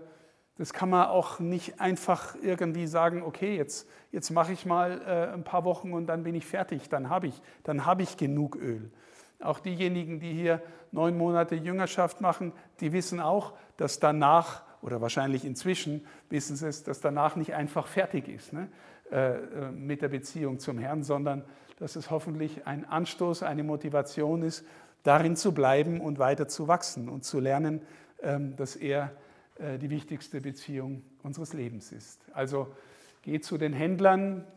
das 0.58 0.73
kann 0.73 0.89
man 0.89 1.08
auch 1.08 1.39
nicht 1.39 1.80
einfach 1.80 2.36
irgendwie 2.41 2.88
sagen, 2.88 3.23
okay, 3.23 3.56
jetzt, 3.56 3.89
jetzt 4.12 4.32
mache 4.32 4.52
ich 4.52 4.65
mal 4.65 5.02
äh, 5.08 5.34
ein 5.34 5.45
paar 5.45 5.63
Wochen 5.63 5.93
und 5.93 6.08
dann 6.08 6.23
bin 6.23 6.36
ich 6.36 6.45
fertig, 6.45 6.89
dann 6.89 7.10
habe 7.10 7.28
ich, 7.28 7.41
dann 7.63 7.86
hab 7.86 8.02
ich 8.02 8.17
genug 8.17 8.58
Öl. 8.58 8.91
Auch 9.39 9.60
diejenigen, 9.60 10.19
die 10.19 10.34
hier 10.34 10.62
neun 10.91 11.17
Monate 11.17 11.56
Jüngerschaft 11.56 12.19
machen, 12.19 12.52
die 12.82 12.91
wissen 12.91 13.21
auch, 13.21 13.54
dass 13.78 13.99
danach, 13.99 14.63
oder 14.82 14.99
wahrscheinlich 14.99 15.45
inzwischen 15.45 16.06
wissen 16.30 16.58
sie 16.58 16.67
es, 16.67 16.84
dass 16.84 16.99
danach 16.99 17.38
nicht 17.38 17.54
einfach 17.54 17.88
fertig 17.88 18.28
ist. 18.28 18.52
Ne? 18.52 18.67
Äh, 19.12 19.34
äh, 19.36 19.72
mit 19.72 20.02
der 20.02 20.08
Beziehung 20.08 20.58
zum 20.58 20.80
Herrn, 20.80 21.04
sondern 21.04 21.44
dass 21.78 21.96
es 21.96 22.10
hoffentlich 22.10 22.66
ein 22.66 22.84
Anstoß, 22.86 23.44
eine 23.44 23.63
Motivation 23.63 24.42
ist, 24.42 24.66
darin 25.04 25.36
zu 25.36 25.54
bleiben 25.54 26.02
und 26.02 26.18
weiter 26.18 26.48
zu 26.48 26.68
wachsen 26.68 27.10
und 27.10 27.24
zu 27.24 27.39
lernen, 27.39 27.82
ähm, 28.24 28.56
dass 28.56 28.76
er 28.76 29.12
äh, 29.60 29.78
die 29.78 29.92
wichtigste 29.92 30.42
Beziehung 30.42 31.04
unseres 31.22 31.54
Lebens 31.54 31.92
ist. 31.92 32.22
Also 32.34 32.74
geh 33.22 33.39
zu 33.39 33.60
den 33.60 33.74
Händlern, 33.74 34.48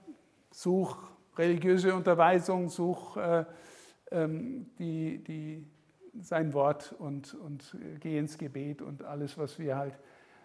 such 0.52 0.96
religiöse 1.36 1.94
Unterweisung, 1.94 2.70
such 2.70 3.18
ähm, 4.10 4.70
die, 4.78 5.22
die, 5.22 5.66
sein 6.22 6.54
Wort 6.54 6.94
und, 6.98 7.34
und 7.34 7.76
geh 8.00 8.16
ins 8.16 8.38
Gebet 8.38 8.80
und 8.80 9.02
alles, 9.02 9.36
was, 9.36 9.58
wir 9.58 9.76
halt, 9.76 9.98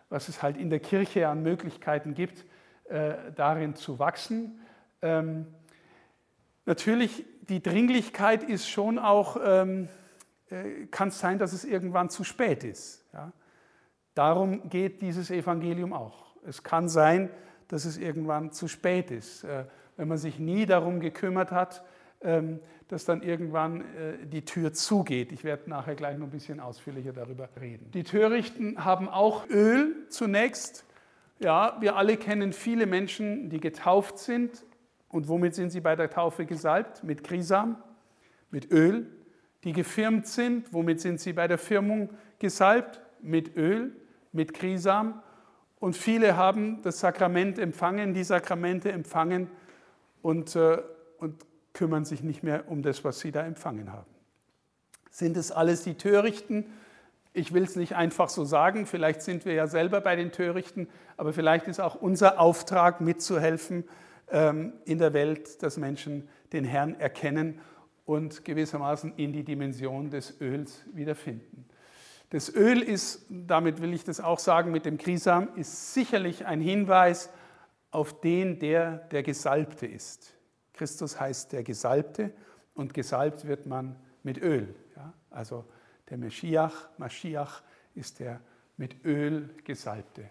was 0.10 0.28
es 0.28 0.44
halt 0.44 0.58
in 0.58 0.70
der 0.70 0.82
Kirche 0.82 1.30
an 1.30 1.44
Möglichkeiten 1.44 2.14
gibt, 2.14 2.44
äh, 2.86 3.32
darin 3.36 3.76
zu 3.76 4.00
wachsen. 4.00 4.60
Ähm, 5.02 5.48
natürlich, 6.65 7.26
die 7.50 7.62
Dringlichkeit 7.62 8.44
ist 8.44 8.70
schon 8.70 9.00
auch, 9.00 9.38
ähm, 9.44 9.88
äh, 10.50 10.86
kann 10.88 11.10
es 11.10 11.20
sein, 11.20 11.39
dass 11.39 11.54
es 11.54 11.63
irgendwann 11.63 12.10
zu 12.10 12.24
spät 12.24 12.63
ist. 12.63 13.06
Ja? 13.13 13.32
Darum 14.13 14.70
geht 14.70 15.02
dieses 15.02 15.32
Evangelium 15.32 15.94
auch. 15.94 16.36
Es 16.46 16.63
kann 16.63 16.89
sein, 16.89 17.30
dass 17.67 17.86
es 17.86 17.98
irgendwann 17.98 18.52
zu 18.52 18.67
spät 18.67 19.12
ist. 19.12 19.44
Äh, 19.44 19.65
wenn 19.98 20.08
man 20.08 20.17
sich 20.17 20.39
nie 20.39 20.65
darum 20.65 21.00
gekümmert 21.00 21.52
hat, 21.52 21.84
ähm, 22.22 22.60
dass 22.88 23.06
dann 23.06 23.24
irgendwann 23.24 23.82
äh, 23.82 24.26
die 24.26 24.44
Tür 24.44 24.74
zugeht. 24.74 25.32
Ich 25.32 25.44
werde 25.44 25.70
nachher 25.70 25.96
gleich 25.96 26.17
noch 26.17 26.28
ein 26.28 26.32
bisschen 26.32 26.60
ausführlicher 26.60 27.13
darüber 27.13 27.48
reden. 27.60 27.89
Die 27.91 28.04
Törichten 28.04 28.84
haben 28.84 29.08
auch 29.08 29.50
Öl 29.50 30.08
zunächst 30.10 30.86
ja, 31.41 31.77
wir 31.80 31.95
alle 31.95 32.17
kennen 32.17 32.54
viele 32.54 32.86
Menschen, 32.86 33.49
die 33.49 33.60
getauft 33.60 34.19
sind. 34.19 34.63
Und 35.10 35.27
womit 35.27 35.56
sind 35.56 35.71
sie 35.71 35.82
bei 35.82 35.95
der 35.95 36.10
Taufe 36.10 36.45
gesalbt? 36.45 37.04
Mit 37.04 37.23
Krisam, 37.23 37.77
mit 38.49 38.71
Öl. 38.71 39.08
Die 39.63 39.73
gefirmt 39.73 40.27
sind, 40.27 40.71
womit 40.73 41.01
sind 41.01 41.19
sie 41.19 41.34
bei 41.34 41.47
der 41.47 41.58
Firmung 41.58 42.10
gesalbt? 42.39 43.01
Mit 43.21 43.56
Öl, 43.58 43.95
mit 44.32 44.54
Krisam. 44.54 45.21
Und 45.80 45.97
viele 45.97 46.38
haben 46.38 46.82
das 46.84 46.99
Sakrament 46.99 47.60
empfangen, 47.60 48.13
die 48.13 48.23
Sakramente 48.23 48.91
empfangen 48.91 49.49
und, 50.21 50.56
äh, 50.56 50.77
und 51.17 51.45
kümmern 51.73 52.06
sich 52.06 52.23
nicht 52.23 52.43
mehr 52.43 52.69
um 52.69 52.82
das, 52.84 53.04
was 53.04 53.19
sie 53.19 53.32
da 53.32 53.43
empfangen 53.43 53.91
haben. 53.91 54.10
Sind 55.10 55.38
es 55.38 55.51
alles 55.51 55.84
die 55.84 55.95
Törichten? 55.95 56.65
Ich 57.34 57.54
will 57.54 57.63
es 57.63 57.76
nicht 57.76 57.96
einfach 57.96 58.30
so 58.30 58.44
sagen, 58.44 58.86
vielleicht 58.86 59.22
sind 59.22 59.46
wir 59.46 59.54
ja 59.54 59.67
selber 59.67 60.02
bei 60.02 60.15
den 60.15 60.32
Törichten, 60.32 60.89
aber 61.15 61.32
vielleicht 61.32 61.67
ist 61.67 61.80
auch 61.80 61.96
unser 61.96 62.39
Auftrag 62.39 63.00
mitzuhelfen 63.00 63.86
ähm, 64.30 64.74
in 64.86 64.98
der 64.98 65.13
Welt, 65.13 65.63
dass 65.63 65.78
Menschen 65.78 66.28
den 66.52 66.65
Herrn 66.65 67.00
erkennen 67.00 67.60
und 68.06 68.44
gewissermaßen 68.44 69.13
in 69.15 69.32
die 69.32 69.44
Dimension 69.44 70.10
des 70.10 70.41
Öls 70.41 70.84
wiederfinden. 70.94 71.65
Das 72.32 72.54
Öl 72.54 72.82
ist, 72.82 73.26
damit 73.30 73.82
will 73.82 73.94
ich 73.94 74.04
das 74.04 74.20
auch 74.20 74.39
sagen, 74.39 74.72
mit 74.72 74.86
dem 74.86 74.98
Krisam, 74.98 75.50
ist 75.56 75.94
sicherlich 75.94 76.46
ein 76.46 76.62
Hinweis 76.62 77.30
auf 77.91 78.20
den, 78.22 78.60
der 78.60 78.98
der 79.12 79.22
Gesalbte 79.22 79.86
ist. 79.86 80.34
Christus 80.74 81.20
heißt 81.20 81.52
der 81.52 81.63
Gesalbte 81.63 82.32
und 82.74 82.94
gesalbt 82.94 83.46
wird 83.48 83.65
man 83.65 83.98
mit 84.24 84.41
Öl. 84.41 84.74
Ja? 84.96 85.13
Also 85.30 85.65
der 86.12 86.17
Meschiach, 86.17 86.89
Maschiach 86.97 87.63
ist 87.95 88.19
der 88.19 88.39
mit 88.78 89.04
Öl 89.06 89.50
gesalbte. 89.63 90.30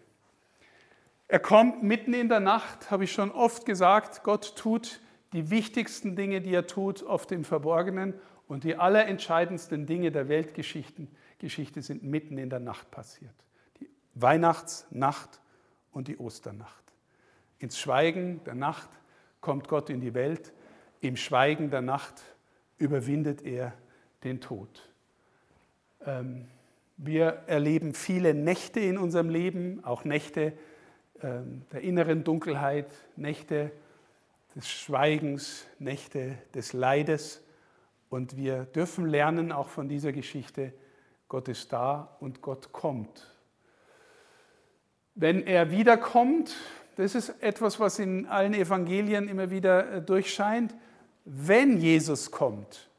Er 1.27 1.41
kommt 1.41 1.83
mitten 1.83 2.13
in 2.13 2.29
der 2.29 2.41
Nacht, 2.41 2.91
habe 2.91 3.05
ich 3.05 3.13
schon 3.13 3.31
oft 3.31 3.65
gesagt. 3.65 4.23
Gott 4.23 4.57
tut 4.57 5.01
die 5.33 5.51
wichtigsten 5.51 6.17
Dinge, 6.17 6.41
die 6.41 6.53
er 6.53 6.67
tut, 6.67 7.03
oft 7.03 7.33
im 7.33 7.45
Verborgenen. 7.45 8.15
Und 8.47 8.65
die 8.65 8.77
allerentscheidendsten 8.77 9.87
Dinge 9.87 10.11
der 10.11 10.29
Weltgeschichte 10.29 11.07
Geschichte 11.39 11.83
sind 11.83 12.03
mitten 12.03 12.37
in 12.37 12.51
der 12.51 12.61
Nacht 12.61 12.91
passiert. 12.91 13.35
Die 13.81 13.89
Weihnachtsnacht 14.15 15.41
und 15.93 16.09
die 16.09 16.19
Osternacht. 16.19 16.85
Ins 17.59 17.79
Schweigen 17.79 18.45
der 18.45 18.55
Nacht 18.55 18.91
kommt 19.41 19.67
Gott 19.69 19.89
in 19.89 20.01
die 20.01 20.15
Welt. 20.15 20.53
Im 21.01 21.17
Schweigen 21.17 21.71
der 21.71 21.81
Nacht 21.81 22.23
überwindet 22.77 23.43
er 23.43 23.73
den 24.23 24.41
Tod. 24.41 24.90
Ähm, 26.07 26.47
wir 26.97 27.43
erleben 27.47 27.95
viele 27.95 28.35
Nächte 28.35 28.81
in 28.81 28.99
unserem 28.99 29.31
Leben, 29.31 29.83
auch 29.85 30.05
Nächte 30.05 30.53
ähm, 31.23 31.63
der 31.73 31.81
inneren 31.81 32.25
Dunkelheit, 32.25 32.87
Nächte 33.17 33.73
des 34.55 34.69
Schweigens, 34.69 35.67
Nächte 35.79 36.37
des 36.55 36.73
Leides. 36.73 37.43
Und 38.09 38.37
wir 38.37 38.65
dürfen 38.65 39.07
lernen 39.07 39.53
auch 39.53 39.69
von 39.69 39.89
dieser 39.89 40.13
Geschichte, 40.13 40.73
Gott 41.29 41.49
ist 41.49 41.73
da 41.73 42.17
und 42.21 42.43
Gott 42.43 42.73
kommt. 42.73 43.31
Wenn 45.15 45.47
er 45.47 45.71
wiederkommt, 45.71 46.57
das 46.97 47.15
ist 47.15 47.31
etwas, 47.41 47.79
was 47.79 47.99
in 47.99 48.27
allen 48.27 48.53
Evangelien 48.53 49.29
immer 49.29 49.51
wieder 49.51 49.93
äh, 49.93 50.03
durchscheint, 50.03 50.75
wenn 51.25 51.79
Jesus 51.79 52.31
kommt, 52.31 52.91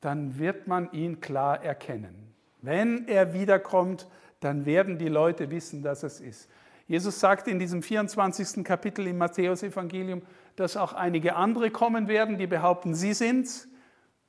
dann 0.00 0.38
wird 0.38 0.66
man 0.66 0.92
ihn 0.92 1.20
klar 1.20 1.62
erkennen. 1.62 2.21
Wenn 2.62 3.06
er 3.08 3.34
wiederkommt, 3.34 4.06
dann 4.40 4.64
werden 4.64 4.98
die 4.98 5.08
Leute 5.08 5.50
wissen, 5.50 5.82
dass 5.82 6.02
es 6.02 6.20
ist. 6.20 6.48
Jesus 6.86 7.20
sagt 7.20 7.48
in 7.48 7.58
diesem 7.58 7.82
24. 7.82 8.64
Kapitel 8.64 9.06
im 9.06 9.18
Matthäusevangelium, 9.18 10.22
dass 10.56 10.76
auch 10.76 10.92
einige 10.92 11.36
andere 11.36 11.70
kommen 11.70 12.08
werden, 12.08 12.38
die 12.38 12.46
behaupten, 12.46 12.94
sie 12.94 13.14
sind's. 13.14 13.68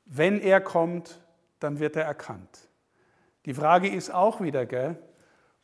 Wenn 0.05 0.39
er 0.39 0.61
kommt, 0.61 1.21
dann 1.59 1.79
wird 1.79 1.95
er 1.95 2.03
erkannt. 2.03 2.69
Die 3.45 3.53
Frage 3.53 3.89
ist 3.89 4.13
auch 4.13 4.41
wieder, 4.41 4.65
gell, 4.65 4.97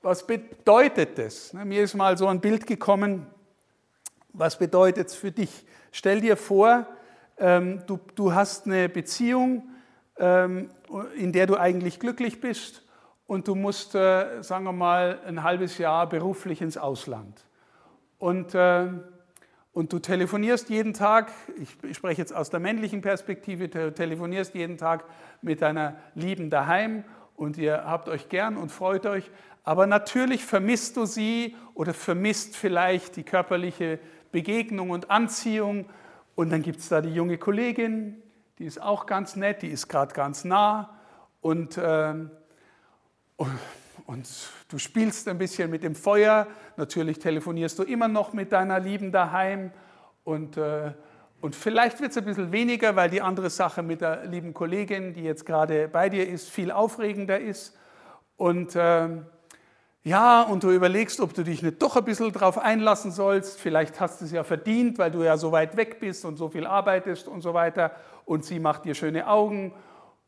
was 0.01 0.25
bedeutet 0.25 1.17
das? 1.17 1.53
Ne, 1.53 1.65
mir 1.65 1.84
ist 1.84 1.93
mal 1.93 2.17
so 2.17 2.27
ein 2.27 2.39
Bild 2.39 2.65
gekommen, 2.67 3.27
was 4.32 4.58
bedeutet 4.58 5.08
es 5.08 5.15
für 5.15 5.32
dich? 5.32 5.65
Stell 5.91 6.21
dir 6.21 6.38
vor, 6.38 6.88
ähm, 7.38 7.82
du, 7.86 7.99
du 8.15 8.34
hast 8.34 8.65
eine 8.65 8.89
Beziehung, 8.89 9.63
in 10.19 11.32
der 11.32 11.47
du 11.47 11.55
eigentlich 11.55 11.99
glücklich 11.99 12.41
bist 12.41 12.84
und 13.29 13.47
du 13.47 13.53
musst, 13.53 13.93
äh, 13.93 14.41
sagen 14.41 14.65
wir 14.65 14.71
mal, 14.71 15.19
ein 15.27 15.43
halbes 15.43 15.77
Jahr 15.77 16.10
beruflich 16.10 16.62
ins 16.62 16.77
Ausland. 16.77 17.45
Und, 18.17 18.55
äh, 18.55 18.88
und 19.71 19.93
du 19.93 19.99
telefonierst 19.99 20.69
jeden 20.69 20.93
Tag, 20.93 21.32
ich 21.58 21.95
spreche 21.95 22.21
jetzt 22.21 22.36
aus 22.36 22.49
der 22.49 22.60
männlichen 22.60 23.01
Perspektive, 23.01 23.69
du 23.69 23.93
telefonierst 23.93 24.55
jeden 24.55 24.77
Tag 24.77 25.05
mit 25.43 25.62
deiner 25.62 25.97
Lieben 26.15 26.49
daheim 26.49 27.03
und 27.36 27.58
ihr 27.58 27.86
habt 27.86 28.10
euch 28.10 28.29
gern 28.29 28.58
und 28.58 28.71
freut 28.71 29.05
euch, 29.05 29.29
aber 29.63 29.86
natürlich 29.86 30.43
vermisst 30.43 30.97
du 30.97 31.05
sie 31.05 31.55
oder 31.75 31.93
vermisst 31.93 32.58
vielleicht 32.58 33.15
die 33.15 33.23
körperliche 33.23 33.99
Begegnung 34.32 34.89
und 34.89 35.12
Anziehung 35.12 35.86
und 36.34 36.51
dann 36.51 36.63
gibt 36.63 36.79
es 36.79 36.89
da 36.89 36.99
die 36.99 37.13
junge 37.13 37.38
Kollegin, 37.38 38.21
die 38.60 38.65
ist 38.65 38.82
auch 38.82 39.06
ganz 39.06 39.38
nett, 39.38 39.62
die 39.62 39.69
ist 39.69 39.88
gerade 39.88 40.13
ganz 40.13 40.43
nah 40.43 41.00
und, 41.39 41.78
äh, 41.78 42.13
und, 43.38 43.60
und, 44.06 44.30
du 44.67 44.78
spielst 44.78 45.30
ein 45.30 45.38
bisschen 45.38 45.72
mit 45.72 45.82
dem 45.82 45.95
Feuer. 45.95 46.45
Natürlich 46.76 47.19
telefonierst 47.19 47.80
du 47.80 47.84
immer 47.84 48.10
noch 48.10 48.34
mit 48.34 48.52
deiner 48.52 48.82
Lieben 48.82 49.13
daheim 49.13 49.72
und, 50.26 50.58
äh, 50.58 50.91
und 51.39 51.56
vielleicht 51.56 52.02
wird 52.02 52.12
es 52.12 52.17
ein 52.17 52.26
bisschen 52.26 52.52
weniger, 52.52 52.98
weil 52.98 53.10
die 53.10 53.22
andere 53.22 53.50
Sache 53.50 53.82
mit 53.82 54.02
der 54.02 54.26
lieben 54.26 54.54
Kollegin, 54.54 55.13
die 55.13 55.24
jetzt 55.24 55.45
gerade 55.45 55.88
bei 55.88 56.10
dir 56.10 56.28
ist, 56.28 56.50
viel 56.50 56.69
aufregender 56.69 57.39
ist. 57.39 57.78
Und 58.36 58.76
äh, 58.76 59.08
ja, 60.04 60.43
und 60.43 60.63
du 60.63 60.72
überlegst, 60.72 61.19
ob 61.19 61.34
du 61.34 61.43
dich 61.43 61.62
nicht 61.62 61.82
doch 61.82 61.98
ein 61.98 62.06
bisschen 62.06 62.32
darauf 62.32 62.58
einlassen 62.58 63.12
sollst. 63.12 63.60
Vielleicht 63.60 64.00
hast 64.00 64.22
du 64.22 64.26
es 64.26 64.32
ja 64.32 64.43
verdient, 64.43 64.98
weil 64.98 65.12
du 65.12 65.24
ja 65.24 65.38
so 65.38 65.52
weit 65.52 65.78
weg 65.78 66.00
bist 66.00 66.26
und 66.26 66.38
so 66.38 66.50
viel 66.50 66.65
arbeitest 66.65 67.28
und 67.28 67.41
so 67.41 67.54
weiter. 67.54 67.91
Und 68.29 68.45
sie 68.45 68.59
macht 68.59 68.85
dir 68.85 68.93
schöne 68.93 69.25
Augen. 69.25 69.73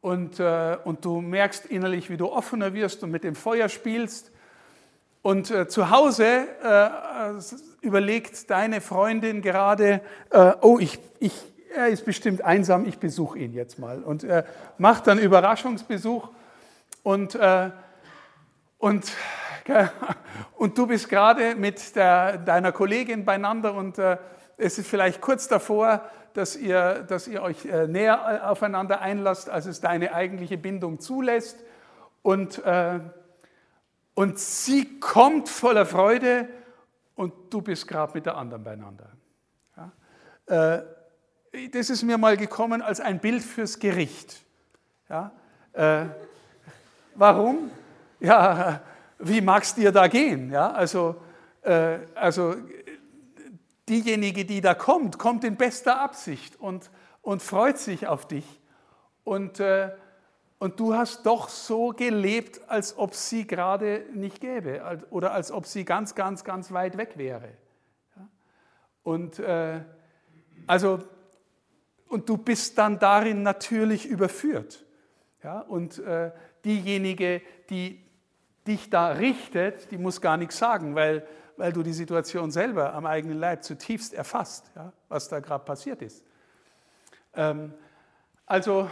Und, 0.02 0.40
äh, 0.40 0.76
und 0.86 1.06
du 1.06 1.22
merkst 1.22 1.68
innerlich, 1.68 2.10
wie 2.10 2.18
du 2.18 2.32
offener 2.32 2.74
wirst 2.74 3.04
und 3.04 3.12
mit 3.12 3.24
dem 3.24 3.36
Feuer 3.36 3.70
spielst. 3.70 4.32
Und 5.22 5.52
äh, 5.52 5.68
zu 5.68 5.92
Hause 5.92 6.26
äh, 6.64 7.86
überlegt 7.86 8.50
deine 8.50 8.82
Freundin 8.82 9.44
gerade, 9.44 10.02
äh, 10.32 10.54
oh, 10.62 10.80
ich, 10.80 10.98
ich, 11.20 11.32
er 11.76 11.90
ist 11.90 12.04
bestimmt 12.04 12.44
einsam, 12.44 12.88
ich 12.88 12.98
besuche 12.98 13.38
ihn 13.38 13.54
jetzt 13.54 13.78
mal. 13.78 14.02
Und 14.02 14.24
äh, 14.24 14.46
macht 14.80 15.06
dann 15.06 15.20
Überraschungsbesuch. 15.20 16.30
Und, 17.04 17.36
äh, 17.36 17.70
und 18.80 19.12
und 20.56 20.76
du 20.76 20.88
bist 20.88 21.08
gerade 21.08 21.54
mit 21.54 21.96
der, 21.96 22.40
deiner 22.40 22.72
Kollegin 22.72 23.26
beieinander 23.26 23.76
und 23.76 24.00
es 24.62 24.78
ist 24.78 24.88
vielleicht 24.88 25.22
kurz 25.22 25.48
davor, 25.48 26.02
dass 26.34 26.56
ihr, 26.56 27.04
dass 27.08 27.28
ihr 27.28 27.42
euch 27.42 27.66
äh, 27.66 27.88
näher 27.88 28.42
äh, 28.44 28.46
aufeinander 28.46 29.02
einlasst, 29.02 29.50
als 29.50 29.66
es 29.66 29.82
deine 29.82 30.14
eigentliche 30.14 30.58
Bindung 30.58 31.00
zulässt. 31.00 31.58
Und, 32.22 32.64
äh, 32.64 33.00
und 34.14 34.40
sie 34.40 35.00
kommt 35.00 35.50
voller 35.50 35.86
Freude 35.86 36.48
und 37.16 37.34
du 37.50 37.62
bist 37.62 37.88
gerade 37.88 38.14
mit 38.14 38.26
der 38.26 38.38
anderen 38.38 38.64
beieinander. 38.64 39.10
Ja? 39.76 40.76
Äh, 40.76 40.84
das 41.72 41.90
ist 41.90 42.04
mir 42.04 42.18
mal 42.18 42.38
gekommen 42.38 42.82
als 42.82 43.00
ein 43.00 43.20
Bild 43.20 43.44
fürs 43.44 43.80
Gericht. 43.80 44.44
Ja? 45.10 45.32
Äh, 45.74 46.06
warum? 47.16 47.72
Ja, 48.20 48.82
wie 49.18 49.42
mag 49.42 49.64
es 49.64 49.74
dir 49.74 49.92
da 49.92 50.08
gehen? 50.08 50.52
Ja, 50.52 50.72
also, 50.72 51.16
äh, 51.64 51.98
also 52.14 52.56
diejenige, 53.92 54.46
die 54.46 54.62
da 54.62 54.74
kommt, 54.74 55.20
kommt 55.20 55.44
in 55.44 55.58
bester 55.58 56.00
Absicht 56.00 56.60
und, 56.60 56.90
und 57.22 57.44
freut 57.44 57.78
sich 57.78 58.08
auf 58.08 58.26
dich. 58.26 58.46
Und, 59.26 59.60
äh, 59.60 59.92
und 60.60 60.80
du 60.80 60.96
hast 60.96 61.26
doch 61.26 61.50
so 61.50 61.90
gelebt, 61.90 62.62
als 62.70 62.98
ob 62.98 63.14
sie 63.14 63.46
gerade 63.46 64.06
nicht 64.14 64.40
gäbe 64.40 65.06
oder 65.10 65.34
als 65.34 65.52
ob 65.52 65.66
sie 65.66 65.84
ganz, 65.84 66.16
ganz, 66.16 66.44
ganz 66.44 66.72
weit 66.72 66.98
weg 66.98 67.18
wäre. 67.18 67.50
Und, 69.04 69.40
äh, 69.40 69.82
also, 70.68 71.00
und 72.08 72.30
du 72.30 72.38
bist 72.38 72.78
dann 72.78 72.98
darin 72.98 73.44
natürlich 73.44 74.08
überführt. 74.08 74.86
Ja? 75.44 75.60
Und 75.60 76.00
äh, 76.00 76.32
diejenige, 76.64 77.42
die 77.70 78.04
dich 78.68 78.90
da 78.90 79.10
richtet, 79.10 79.92
die 79.92 79.98
muss 79.98 80.22
gar 80.22 80.38
nichts 80.38 80.58
sagen, 80.58 80.96
weil, 80.96 81.28
weil 81.62 81.74
du 81.74 81.84
die 81.84 81.94
Situation 81.94 82.50
selber 82.50 82.96
am 82.96 83.06
eigenen 83.06 83.38
Leib 83.38 83.64
zutiefst 83.64 84.16
erfasst, 84.16 84.72
ja, 84.76 84.92
was 85.10 85.30
da 85.30 85.40
gerade 85.40 85.64
passiert 85.64 86.02
ist. 86.02 86.24
Ähm, 87.36 87.72
also, 88.48 88.90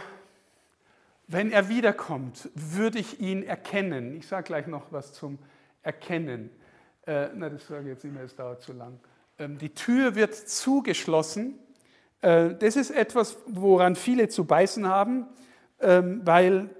wenn 1.26 1.50
er 1.50 1.68
wiederkommt, 1.68 2.48
würde 2.54 3.00
ich 3.00 3.18
ihn 3.18 3.42
erkennen. 3.42 4.14
Ich 4.14 4.28
sage 4.28 4.44
gleich 4.44 4.68
noch 4.68 4.92
was 4.92 5.12
zum 5.12 5.40
Erkennen. 5.82 6.48
Äh, 7.08 7.30
na, 7.34 7.48
das 7.48 7.66
sage 7.66 7.80
ich 7.80 7.88
jetzt 7.88 8.04
mehr, 8.04 8.22
es 8.22 8.36
dauert 8.36 8.62
zu 8.62 8.72
lang. 8.72 9.00
Ähm, 9.40 9.58
die 9.58 9.74
Tür 9.74 10.14
wird 10.14 10.36
zugeschlossen. 10.36 11.58
Äh, 12.22 12.54
das 12.54 12.76
ist 12.76 12.92
etwas, 12.92 13.36
woran 13.46 13.96
viele 13.96 14.28
zu 14.28 14.44
beißen 14.44 14.86
haben, 14.86 15.26
ähm, 15.80 16.20
weil 16.24 16.70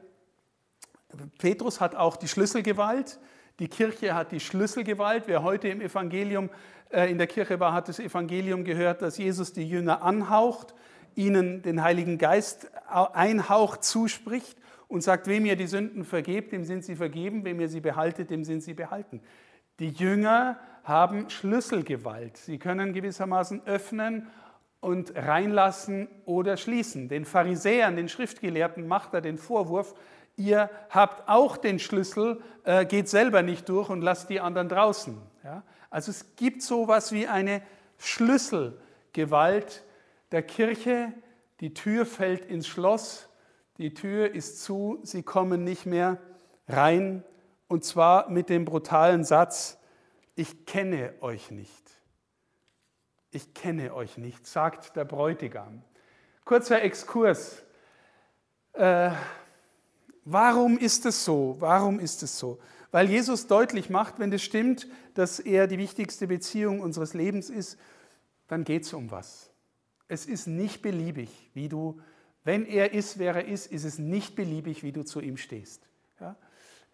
Petrus 1.40 1.80
hat 1.80 1.96
auch 1.96 2.14
die 2.14 2.28
Schlüsselgewalt. 2.28 3.18
Die 3.60 3.68
Kirche 3.68 4.14
hat 4.14 4.32
die 4.32 4.40
Schlüsselgewalt. 4.40 5.24
Wer 5.26 5.42
heute 5.42 5.68
im 5.68 5.82
Evangelium 5.82 6.48
äh, 6.88 7.10
in 7.10 7.18
der 7.18 7.26
Kirche 7.26 7.60
war, 7.60 7.74
hat 7.74 7.88
das 7.88 7.98
Evangelium 7.98 8.64
gehört, 8.64 9.02
dass 9.02 9.18
Jesus 9.18 9.52
die 9.52 9.68
Jünger 9.68 10.02
anhaucht, 10.02 10.74
ihnen 11.14 11.60
den 11.60 11.82
Heiligen 11.82 12.16
Geist 12.16 12.70
einhaucht, 12.88 13.84
zuspricht 13.84 14.56
und 14.88 15.02
sagt, 15.02 15.26
wem 15.26 15.44
ihr 15.44 15.56
die 15.56 15.66
Sünden 15.66 16.06
vergebt, 16.06 16.52
dem 16.52 16.64
sind 16.64 16.84
sie 16.84 16.96
vergeben, 16.96 17.44
wem 17.44 17.60
ihr 17.60 17.68
sie 17.68 17.80
behaltet, 17.80 18.30
dem 18.30 18.44
sind 18.44 18.62
sie 18.62 18.72
behalten. 18.72 19.20
Die 19.78 19.90
Jünger 19.90 20.58
haben 20.82 21.28
Schlüsselgewalt. 21.28 22.38
Sie 22.38 22.58
können 22.58 22.94
gewissermaßen 22.94 23.66
öffnen 23.66 24.28
und 24.80 25.14
reinlassen 25.14 26.08
oder 26.24 26.56
schließen. 26.56 27.10
Den 27.10 27.26
Pharisäern, 27.26 27.96
den 27.96 28.08
Schriftgelehrten 28.08 28.88
macht 28.88 29.12
er 29.12 29.20
den 29.20 29.36
Vorwurf, 29.36 29.94
ihr 30.40 30.70
habt 30.88 31.28
auch 31.28 31.56
den 31.56 31.78
Schlüssel, 31.78 32.42
äh, 32.64 32.86
geht 32.86 33.08
selber 33.08 33.42
nicht 33.42 33.68
durch 33.68 33.90
und 33.90 34.00
lasst 34.00 34.30
die 34.30 34.40
anderen 34.40 34.68
draußen. 34.68 35.20
Ja? 35.44 35.62
Also 35.90 36.10
es 36.10 36.36
gibt 36.36 36.62
so 36.62 36.84
etwas 36.84 37.12
wie 37.12 37.28
eine 37.28 37.62
Schlüsselgewalt 37.98 39.84
der 40.32 40.42
Kirche. 40.42 41.12
Die 41.60 41.74
Tür 41.74 42.06
fällt 42.06 42.46
ins 42.46 42.66
Schloss, 42.66 43.28
die 43.76 43.92
Tür 43.92 44.34
ist 44.34 44.62
zu, 44.62 44.98
sie 45.02 45.22
kommen 45.22 45.64
nicht 45.64 45.86
mehr 45.86 46.18
rein. 46.68 47.22
Und 47.68 47.84
zwar 47.84 48.28
mit 48.30 48.48
dem 48.48 48.64
brutalen 48.64 49.24
Satz, 49.24 49.78
ich 50.34 50.64
kenne 50.64 51.14
euch 51.20 51.50
nicht. 51.50 51.90
Ich 53.30 53.54
kenne 53.54 53.94
euch 53.94 54.16
nicht, 54.16 54.46
sagt 54.46 54.96
der 54.96 55.04
Bräutigam. 55.04 55.82
Kurzer 56.44 56.82
Exkurs. 56.82 57.62
Äh, 58.72 59.10
Warum 60.32 60.78
ist 60.78 61.06
es 61.06 61.24
so? 61.24 61.56
Warum 61.58 61.98
ist 61.98 62.22
es 62.22 62.38
so? 62.38 62.60
Weil 62.92 63.10
Jesus 63.10 63.48
deutlich 63.48 63.90
macht, 63.90 64.20
wenn 64.20 64.32
es 64.32 64.42
stimmt, 64.42 64.86
dass 65.14 65.40
er 65.40 65.66
die 65.66 65.78
wichtigste 65.78 66.28
Beziehung 66.28 66.80
unseres 66.80 67.14
Lebens 67.14 67.50
ist, 67.50 67.78
dann 68.46 68.62
geht 68.62 68.84
es 68.84 68.92
um 68.92 69.10
was. 69.10 69.50
Es 70.06 70.26
ist 70.26 70.46
nicht 70.46 70.82
beliebig, 70.82 71.50
wie 71.52 71.68
du, 71.68 72.00
wenn 72.44 72.64
er 72.64 72.92
ist, 72.92 73.18
wer 73.18 73.34
er 73.34 73.46
ist, 73.46 73.72
ist 73.72 73.84
es 73.84 73.98
nicht 73.98 74.36
beliebig, 74.36 74.84
wie 74.84 74.92
du 74.92 75.04
zu 75.04 75.20
ihm 75.20 75.36
stehst. 75.36 75.88
Ja? 76.20 76.36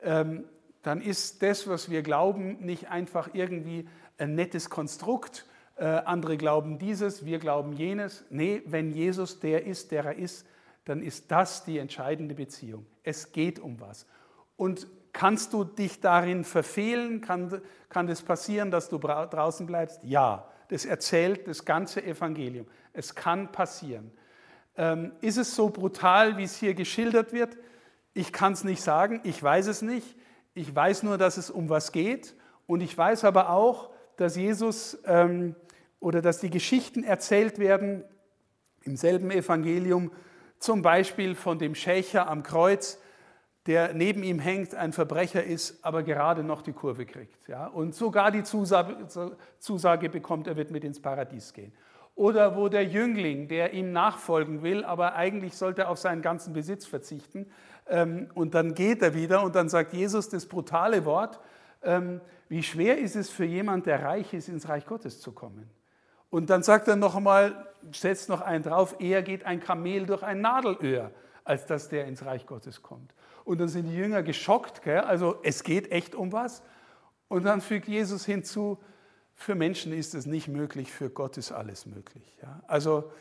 Ähm, 0.01 0.45
dann 0.83 1.03
ist 1.03 1.43
das, 1.43 1.69
was 1.69 1.91
wir 1.91 2.03
glauben, 2.03 2.65
nicht 2.65 2.89
einfach 2.89 3.31
irgendwie 3.35 3.87
ein 4.17 4.35
nettes 4.35 4.71
Konstrukt. 4.71 5.45
Äh, 5.77 5.85
andere 5.85 6.39
glauben 6.39 6.79
dieses, 6.79 7.27
wir 7.27 7.39
glauben 7.39 7.75
jenes. 7.75 8.25
Nee, 8.31 8.63
wenn 8.65 8.93
Jesus 8.93 9.41
der 9.41 9.67
ist, 9.67 9.91
der 9.93 10.05
er 10.05 10.17
ist, 10.17 10.47
dann 10.87 11.03
ist 11.03 11.31
das 11.31 11.65
die 11.65 11.79
entscheidende 11.79 12.35
Beziehung. 12.35 12.87
Es 13.07 13.31
geht 13.31 13.61
um 13.61 13.81
was. 13.81 14.05
Und 14.57 14.89
kannst 15.13 15.53
du 15.53 15.63
dich 15.65 16.01
darin 16.01 16.45
verfehlen? 16.45 17.21
Kann, 17.21 17.63
kann 17.89 18.09
das 18.09 18.21
passieren, 18.21 18.71
dass 18.71 18.89
du 18.89 18.99
draußen 18.99 19.65
bleibst? 19.65 20.01
Ja, 20.03 20.51
das 20.69 20.85
erzählt 20.85 21.47
das 21.47 21.65
ganze 21.65 22.05
Evangelium. 22.05 22.67
Es 22.93 23.15
kann 23.15 23.53
passieren. 23.53 24.11
Ähm, 24.77 25.13
ist 25.21 25.39
es 25.39 25.55
so 25.55 25.71
brutal, 25.71 26.37
wie 26.37 26.43
es 26.43 26.57
hier 26.57 26.75
geschildert 26.75 27.33
wird? 27.33 27.57
Ich 28.13 28.33
kann 28.33 28.55
es 28.55 28.65
nicht 28.65 28.83
sagen, 28.83 29.21
ich 29.23 29.41
weiß 29.41 29.69
es 29.69 29.83
nicht. 29.83 30.17
Ich 30.53 30.75
weiß 30.75 31.05
nur, 31.05 31.17
dass 31.17 31.37
es 31.37 31.49
um 31.49 31.69
was 31.69 31.93
geht. 31.93 32.35
Und 32.67 32.81
ich 32.81 32.99
weiß 32.99 33.25
aber 33.25 33.51
auch, 33.51 33.91
dass 34.17 34.35
Jesus 34.35 34.99
ähm, 35.05 35.55
oder 36.01 36.23
dass 36.23 36.41
die 36.41 36.51
Geschichten 36.51 37.05
erzählt 37.05 37.61
werden 37.61 38.03
im 38.83 38.97
selben 38.97 39.31
Evangelium, 39.31 40.11
zum 40.59 40.83
Beispiel 40.83 41.35
von 41.35 41.59
dem 41.59 41.75
Schächer 41.75 42.29
am 42.29 42.43
Kreuz, 42.43 43.01
der 43.67 43.95
neben 43.95 44.23
ihm 44.23 44.39
hängt, 44.39 44.75
ein 44.75 44.93
Verbrecher 44.93 45.43
ist, 45.43 45.85
aber 45.85 46.03
gerade 46.03 46.45
noch 46.45 46.63
die 46.63 46.73
Kurve 46.73 47.05
kriegt. 47.05 47.49
Ja? 47.49 47.67
Und 47.67 47.95
sogar 47.95 48.31
die 48.31 48.45
Zusage, 48.45 48.97
Zusage 49.59 50.09
bekommt, 50.09 50.47
er 50.47 50.57
wird 50.57 50.71
mit 50.71 50.85
ins 50.85 51.01
Paradies 51.01 51.53
gehen. 51.53 51.73
Oder 52.15 52.57
wo 52.57 52.69
der 52.69 52.85
Jüngling, 52.85 53.49
der 53.49 53.75
ihm 53.75 53.93
nachfolgen 53.93 54.63
will, 54.63 54.85
aber 54.85 55.17
eigentlich 55.17 55.55
sollte 55.57 55.83
er 55.83 55.91
auf 55.91 55.99
seinen 55.99 56.23
ganzen 56.23 56.55
Besitz 56.55 56.87
verzichten, 56.87 57.47
ähm, 57.89 58.29
und 58.35 58.55
dann 58.55 58.75
geht 58.75 59.03
er 59.03 59.15
wieder 59.15 59.43
und 59.43 59.55
dann 59.55 59.69
sagt 59.69 59.93
Jesus 59.93 60.29
das 60.29 60.47
brutale 60.47 61.05
Wort, 61.05 61.39
ähm, 61.83 62.21
wie 62.49 62.63
schwer 62.63 62.99
ist 62.99 63.17
es 63.17 63.31
für 63.31 63.45
jemand, 63.45 63.87
der 63.87 64.03
reich 64.03 64.33
ist, 64.33 64.49
ins 64.49 64.69
Reich 64.69 64.87
Gottes 64.87 65.21
zu 65.21 65.33
kommen. 65.33 65.69
Und 66.31 66.51
dann 66.51 66.63
sagt 66.63 66.89
er 66.89 66.97
noch 66.97 67.15
einmal, 67.15 67.67
setzt 67.93 68.29
noch 68.29 68.41
einen 68.41 68.65
drauf, 68.65 68.97
eher 68.99 69.23
geht 69.23 69.45
ein 69.45 69.61
Kamel 69.61 70.07
durch 70.07 70.23
ein 70.23 70.41
Nadelöhr, 70.41 71.11
als 71.45 71.67
dass 71.67 71.89
der 71.89 72.07
ins 72.07 72.25
Reich 72.25 72.47
Gottes 72.47 72.83
kommt. 72.83 73.15
Und 73.45 73.59
dann 73.59 73.69
sind 73.69 73.87
die 73.87 73.95
Jünger 73.95 74.23
geschockt, 74.23 74.83
gell? 74.83 75.01
also 75.01 75.39
es 75.45 75.63
geht 75.63 75.93
echt 75.93 76.15
um 76.15 76.33
was. 76.33 76.63
Und 77.29 77.45
dann 77.45 77.61
fügt 77.61 77.87
Jesus 77.89 78.25
hinzu, 78.25 78.79
für 79.35 79.55
Menschen 79.55 79.93
ist 79.93 80.15
es 80.15 80.27
nicht 80.27 80.49
möglich, 80.49 80.93
für 80.93 81.11
Gott 81.11 81.37
ist 81.37 81.53
alles 81.53 81.87
möglich. 81.87 82.37
Ja? 82.43 82.63
Also 82.67 83.13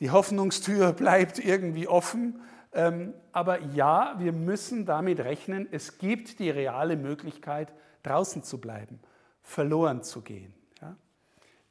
die 0.00 0.10
Hoffnungstür 0.10 0.92
bleibt 0.92 1.38
irgendwie 1.38 1.88
offen, 1.88 2.42
ähm, 2.74 3.14
aber 3.32 3.60
ja, 3.60 4.14
wir 4.18 4.32
müssen 4.32 4.86
damit 4.86 5.20
rechnen, 5.20 5.68
es 5.70 5.98
gibt 5.98 6.38
die 6.38 6.50
reale 6.50 6.96
Möglichkeit, 6.96 7.72
draußen 8.02 8.42
zu 8.42 8.60
bleiben, 8.60 9.00
verloren 9.42 10.02
zu 10.02 10.22
gehen. 10.22 10.52
Ja? 10.80 10.96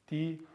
Die, 0.10 0.46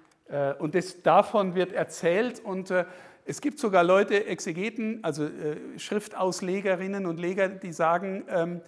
und 0.58 0.74
das, 0.74 1.02
davon 1.02 1.54
wird 1.54 1.72
erzählt 1.72 2.40
und 2.40 2.70
äh, 2.70 2.84
es 3.28 3.40
gibt 3.40 3.58
sogar 3.58 3.82
Leute, 3.82 4.26
Exegeten, 4.26 5.02
also 5.02 5.24
äh, 5.24 5.78
Schriftauslegerinnen 5.78 7.06
und 7.06 7.18
Leger, 7.18 7.48
die 7.48 7.72
sagen, 7.72 8.24
ähm, 8.28 8.60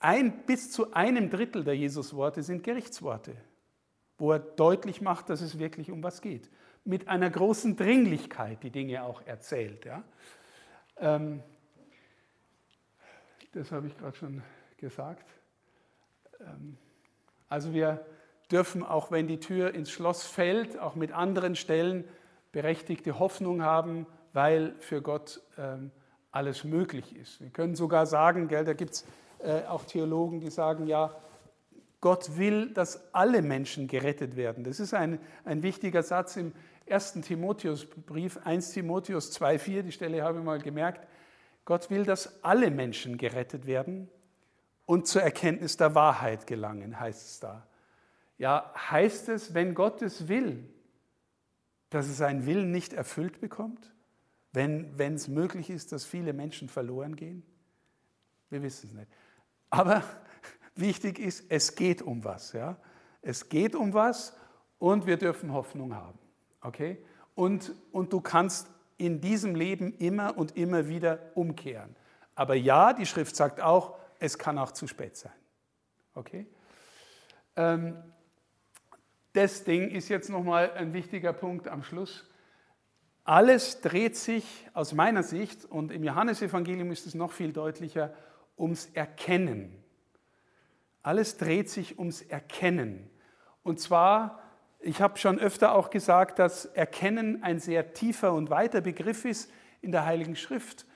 ein, 0.00 0.44
bis 0.46 0.72
zu 0.72 0.92
einem 0.94 1.30
Drittel 1.30 1.62
der 1.62 1.76
Jesusworte 1.76 2.42
sind 2.42 2.64
Gerichtsworte, 2.64 3.36
wo 4.18 4.32
er 4.32 4.40
deutlich 4.40 5.00
macht, 5.00 5.30
dass 5.30 5.40
es 5.40 5.58
wirklich 5.58 5.90
um 5.90 6.02
was 6.02 6.22
geht. 6.22 6.50
Mit 6.84 7.06
einer 7.06 7.30
großen 7.30 7.76
Dringlichkeit 7.76 8.62
die 8.62 8.70
Dinge 8.70 9.04
auch 9.04 9.22
erzählt. 9.26 9.84
Ja? 9.84 10.02
Ähm, 10.96 11.42
das 13.52 13.70
habe 13.70 13.86
ich 13.86 13.96
gerade 13.96 14.16
schon 14.16 14.42
gesagt. 14.76 15.28
Ähm, 16.40 16.76
also 17.48 17.72
wir 17.72 18.04
dürfen, 18.52 18.82
auch 18.82 19.10
wenn 19.10 19.26
die 19.26 19.40
Tür 19.40 19.74
ins 19.74 19.90
Schloss 19.90 20.24
fällt, 20.24 20.78
auch 20.78 20.94
mit 20.94 21.12
anderen 21.12 21.56
Stellen 21.56 22.04
berechtigte 22.52 23.18
Hoffnung 23.18 23.62
haben, 23.62 24.06
weil 24.32 24.74
für 24.78 25.02
Gott 25.02 25.40
ähm, 25.58 25.90
alles 26.32 26.64
möglich 26.64 27.16
ist. 27.16 27.40
Wir 27.40 27.50
können 27.50 27.74
sogar 27.74 28.06
sagen, 28.06 28.48
gell, 28.48 28.64
da 28.64 28.72
gibt 28.72 28.92
es 28.92 29.06
äh, 29.42 29.62
auch 29.66 29.84
Theologen, 29.84 30.40
die 30.40 30.50
sagen, 30.50 30.86
ja, 30.86 31.14
Gott 32.00 32.38
will, 32.38 32.70
dass 32.72 33.12
alle 33.12 33.42
Menschen 33.42 33.86
gerettet 33.86 34.36
werden. 34.36 34.64
Das 34.64 34.80
ist 34.80 34.94
ein, 34.94 35.20
ein 35.44 35.62
wichtiger 35.62 36.02
Satz 36.02 36.36
im 36.36 36.52
1. 36.88 37.20
Timotheusbrief, 37.22 38.38
1 38.44 38.72
Timotheus 38.72 39.38
2,4, 39.38 39.82
die 39.82 39.92
Stelle 39.92 40.22
habe 40.22 40.38
ich 40.38 40.44
mal 40.44 40.58
gemerkt. 40.58 41.06
Gott 41.64 41.90
will, 41.90 42.04
dass 42.04 42.42
alle 42.42 42.70
Menschen 42.70 43.18
gerettet 43.18 43.66
werden 43.66 44.08
und 44.86 45.06
zur 45.06 45.22
Erkenntnis 45.22 45.76
der 45.76 45.94
Wahrheit 45.94 46.46
gelangen, 46.46 46.98
heißt 46.98 47.26
es 47.26 47.40
da. 47.40 47.66
Ja, 48.40 48.72
heißt 48.74 49.28
es, 49.28 49.52
wenn 49.52 49.74
Gott 49.74 50.00
es 50.00 50.26
will, 50.26 50.66
dass 51.90 52.08
es 52.08 52.16
seinen 52.16 52.46
Willen 52.46 52.72
nicht 52.72 52.94
erfüllt 52.94 53.38
bekommt? 53.38 53.92
Wenn, 54.52 54.98
es 54.98 55.28
möglich 55.28 55.68
ist, 55.68 55.92
dass 55.92 56.06
viele 56.06 56.32
Menschen 56.32 56.70
verloren 56.70 57.16
gehen? 57.16 57.42
Wir 58.48 58.62
wissen 58.62 58.88
es 58.88 58.94
nicht. 58.94 59.12
Aber 59.68 60.02
wichtig 60.74 61.18
ist, 61.18 61.50
es 61.50 61.74
geht 61.74 62.00
um 62.00 62.24
was. 62.24 62.54
Ja? 62.54 62.78
Es 63.20 63.50
geht 63.50 63.76
um 63.76 63.92
was 63.92 64.34
und 64.78 65.04
wir 65.04 65.18
dürfen 65.18 65.52
Hoffnung 65.52 65.94
haben. 65.94 66.18
Okay? 66.62 66.96
Und, 67.34 67.74
und 67.92 68.10
du 68.10 68.22
kannst 68.22 68.70
in 68.96 69.20
diesem 69.20 69.54
Leben 69.54 69.92
immer 69.98 70.38
und 70.38 70.56
immer 70.56 70.88
wieder 70.88 71.18
umkehren. 71.34 71.94
Aber 72.34 72.54
ja, 72.54 72.94
die 72.94 73.04
Schrift 73.04 73.36
sagt 73.36 73.60
auch, 73.60 73.98
es 74.18 74.38
kann 74.38 74.56
auch 74.56 74.72
zu 74.72 74.86
spät 74.86 75.18
sein. 75.18 75.34
Okay? 76.14 76.46
Ähm, 77.54 78.02
das 79.32 79.64
Ding 79.64 79.90
ist 79.90 80.08
jetzt 80.08 80.28
nochmal 80.28 80.72
ein 80.72 80.92
wichtiger 80.92 81.32
Punkt 81.32 81.68
am 81.68 81.82
Schluss. 81.82 82.28
Alles 83.24 83.80
dreht 83.80 84.16
sich 84.16 84.68
aus 84.74 84.92
meiner 84.92 85.22
Sicht, 85.22 85.64
und 85.64 85.92
im 85.92 86.02
Johannesevangelium 86.02 86.90
ist 86.90 87.06
es 87.06 87.14
noch 87.14 87.32
viel 87.32 87.52
deutlicher, 87.52 88.12
ums 88.58 88.86
Erkennen. 88.94 89.82
Alles 91.02 91.36
dreht 91.36 91.70
sich 91.70 91.98
ums 91.98 92.22
Erkennen. 92.22 93.08
Und 93.62 93.78
zwar, 93.78 94.42
ich 94.80 95.00
habe 95.00 95.18
schon 95.18 95.38
öfter 95.38 95.74
auch 95.74 95.90
gesagt, 95.90 96.38
dass 96.38 96.66
Erkennen 96.66 97.42
ein 97.42 97.58
sehr 97.58 97.92
tiefer 97.92 98.32
und 98.32 98.50
weiter 98.50 98.80
Begriff 98.80 99.24
ist 99.24 99.50
in 99.80 99.92
der 99.92 100.06
Heiligen 100.06 100.36
Schrift. 100.36 100.86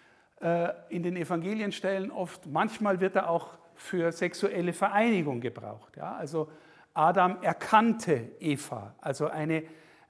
Äh, 0.41 0.71
in 0.89 1.03
den 1.03 1.17
Evangelienstellen 1.17 2.11
oft, 2.11 2.47
manchmal 2.47 3.01
wird 3.01 3.17
er 3.17 3.31
auch 3.31 3.59
für 3.75 4.13
sexuelle 4.13 4.73
Vereinigung 4.73 5.41
gebraucht. 5.41 5.97
Ja? 5.97 6.17
Also 6.17 6.51
Adam 6.95 7.43
erkannte 7.43 8.33
Eva, 8.41 8.95
also 9.01 9.27
eine, 9.27 9.65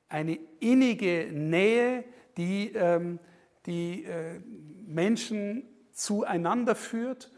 eine 0.09 0.39
innige 0.61 1.29
Nähe, 1.33 2.05
die 2.37 2.73
ähm, 2.75 3.19
die 3.67 4.05
äh, 4.05 4.41
Menschen 4.87 5.65
zueinander 5.93 6.75
führt. 6.75 7.31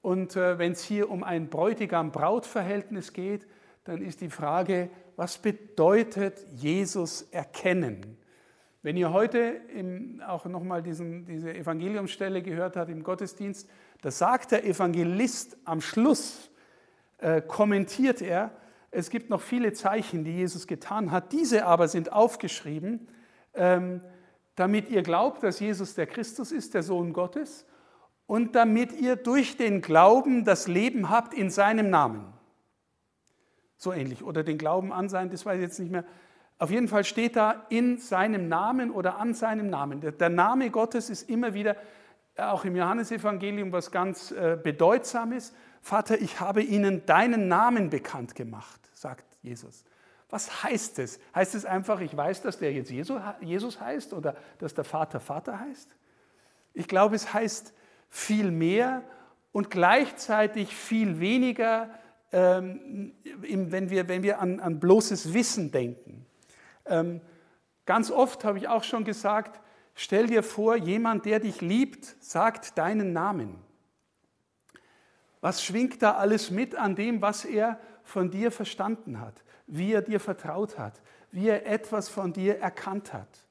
Und 0.00 0.36
äh, 0.36 0.58
wenn 0.58 0.72
es 0.72 0.82
hier 0.82 1.10
um 1.10 1.24
ein 1.24 1.48
Bräutigam-Braut-Verhältnis 1.48 3.12
geht, 3.12 3.46
dann 3.84 4.02
ist 4.02 4.20
die 4.20 4.30
Frage, 4.30 4.90
was 5.16 5.38
bedeutet 5.38 6.44
Jesus 6.52 7.22
erkennen? 7.22 8.16
Wenn 8.82 8.96
ihr 8.96 9.12
heute 9.12 9.38
im, 9.74 10.20
auch 10.26 10.44
nochmal 10.46 10.82
diese 10.82 11.04
Evangeliumsstelle 11.04 12.42
gehört 12.42 12.76
habt 12.76 12.90
im 12.90 13.02
Gottesdienst, 13.02 13.68
da 14.00 14.10
sagt 14.10 14.50
der 14.50 14.64
Evangelist 14.64 15.56
am 15.64 15.80
Schluss, 15.80 16.50
äh, 17.18 17.40
kommentiert 17.40 18.22
er, 18.22 18.50
es 18.92 19.10
gibt 19.10 19.30
noch 19.30 19.40
viele 19.40 19.72
Zeichen, 19.72 20.22
die 20.22 20.36
Jesus 20.36 20.66
getan 20.66 21.10
hat, 21.10 21.32
diese 21.32 21.66
aber 21.66 21.88
sind 21.88 22.12
aufgeschrieben, 22.12 23.08
ähm, 23.54 24.02
damit 24.54 24.90
ihr 24.90 25.02
glaubt, 25.02 25.42
dass 25.42 25.60
Jesus 25.60 25.94
der 25.94 26.06
Christus 26.06 26.52
ist, 26.52 26.74
der 26.74 26.82
Sohn 26.82 27.12
Gottes, 27.12 27.66
und 28.26 28.54
damit 28.54 28.92
ihr 28.92 29.16
durch 29.16 29.56
den 29.56 29.80
Glauben 29.80 30.44
das 30.44 30.68
Leben 30.68 31.10
habt 31.10 31.34
in 31.34 31.50
seinem 31.50 31.90
Namen. 31.90 32.32
So 33.76 33.92
ähnlich. 33.92 34.22
Oder 34.22 34.44
den 34.44 34.58
Glauben 34.58 34.92
an 34.92 35.08
sein, 35.08 35.30
das 35.30 35.44
weiß 35.44 35.56
ich 35.56 35.62
jetzt 35.62 35.80
nicht 35.80 35.90
mehr. 35.90 36.04
Auf 36.58 36.70
jeden 36.70 36.86
Fall 36.86 37.04
steht 37.04 37.34
da 37.34 37.66
in 37.70 37.98
seinem 37.98 38.48
Namen 38.48 38.90
oder 38.90 39.18
an 39.18 39.34
seinem 39.34 39.68
Namen. 39.70 40.00
Der 40.00 40.28
Name 40.28 40.70
Gottes 40.70 41.10
ist 41.10 41.28
immer 41.28 41.54
wieder, 41.54 41.76
auch 42.36 42.64
im 42.64 42.76
Johannesevangelium, 42.76 43.72
was 43.72 43.90
ganz 43.90 44.30
äh, 44.30 44.56
bedeutsames. 44.62 45.54
Vater, 45.80 46.20
ich 46.20 46.40
habe 46.40 46.62
ihnen 46.62 47.04
deinen 47.06 47.48
Namen 47.48 47.90
bekannt 47.90 48.34
gemacht, 48.34 48.81
sagt 49.02 49.26
Jesus. 49.42 49.84
Was 50.30 50.62
heißt 50.62 50.98
es? 51.00 51.20
Heißt 51.34 51.54
es 51.54 51.66
einfach, 51.66 52.00
ich 52.00 52.16
weiß, 52.16 52.40
dass 52.40 52.58
der 52.58 52.72
jetzt 52.72 52.90
Jesus 52.90 53.80
heißt 53.80 54.14
oder 54.14 54.34
dass 54.58 54.72
der 54.72 54.84
Vater 54.84 55.20
Vater 55.20 55.60
heißt? 55.60 55.94
Ich 56.72 56.88
glaube, 56.88 57.16
es 57.16 57.34
heißt 57.34 57.74
viel 58.08 58.50
mehr 58.50 59.02
und 59.52 59.70
gleichzeitig 59.70 60.74
viel 60.74 61.20
weniger, 61.20 61.90
ähm, 62.32 63.12
wenn 63.42 63.90
wir, 63.90 64.08
wenn 64.08 64.22
wir 64.22 64.40
an, 64.40 64.58
an 64.58 64.80
bloßes 64.80 65.34
Wissen 65.34 65.70
denken. 65.70 66.24
Ähm, 66.86 67.20
ganz 67.84 68.10
oft 68.10 68.44
habe 68.44 68.56
ich 68.56 68.68
auch 68.68 68.84
schon 68.84 69.04
gesagt, 69.04 69.60
stell 69.94 70.28
dir 70.28 70.42
vor, 70.42 70.76
jemand, 70.76 71.26
der 71.26 71.40
dich 71.40 71.60
liebt, 71.60 72.16
sagt 72.20 72.78
deinen 72.78 73.12
Namen. 73.12 73.58
Was 75.42 75.62
schwingt 75.62 76.00
da 76.00 76.12
alles 76.12 76.50
mit 76.50 76.74
an 76.74 76.96
dem, 76.96 77.20
was 77.20 77.44
er 77.44 77.78
von 78.02 78.30
dir 78.30 78.50
verstanden 78.50 79.20
hat, 79.20 79.42
wie 79.66 79.92
er 79.92 80.02
dir 80.02 80.20
vertraut 80.20 80.78
hat, 80.78 81.00
wie 81.30 81.48
er 81.48 81.66
etwas 81.66 82.08
von 82.08 82.32
dir 82.32 82.58
erkannt 82.58 83.12
hat? 83.12 83.44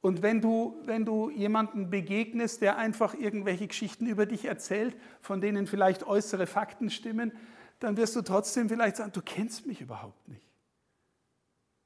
Und 0.00 0.20
wenn 0.20 0.42
du, 0.42 0.76
wenn 0.84 1.06
du 1.06 1.30
jemanden 1.30 1.88
begegnest, 1.88 2.60
der 2.60 2.76
einfach 2.76 3.14
irgendwelche 3.14 3.66
Geschichten 3.66 4.06
über 4.06 4.26
dich 4.26 4.44
erzählt, 4.44 4.94
von 5.22 5.40
denen 5.40 5.66
vielleicht 5.66 6.06
äußere 6.06 6.46
Fakten 6.46 6.90
stimmen, 6.90 7.32
dann 7.80 7.96
wirst 7.96 8.14
du 8.14 8.20
trotzdem 8.20 8.68
vielleicht 8.68 8.96
sagen, 8.96 9.12
du 9.12 9.22
kennst 9.22 9.66
mich 9.66 9.80
überhaupt 9.80 10.28
nicht. 10.28 10.46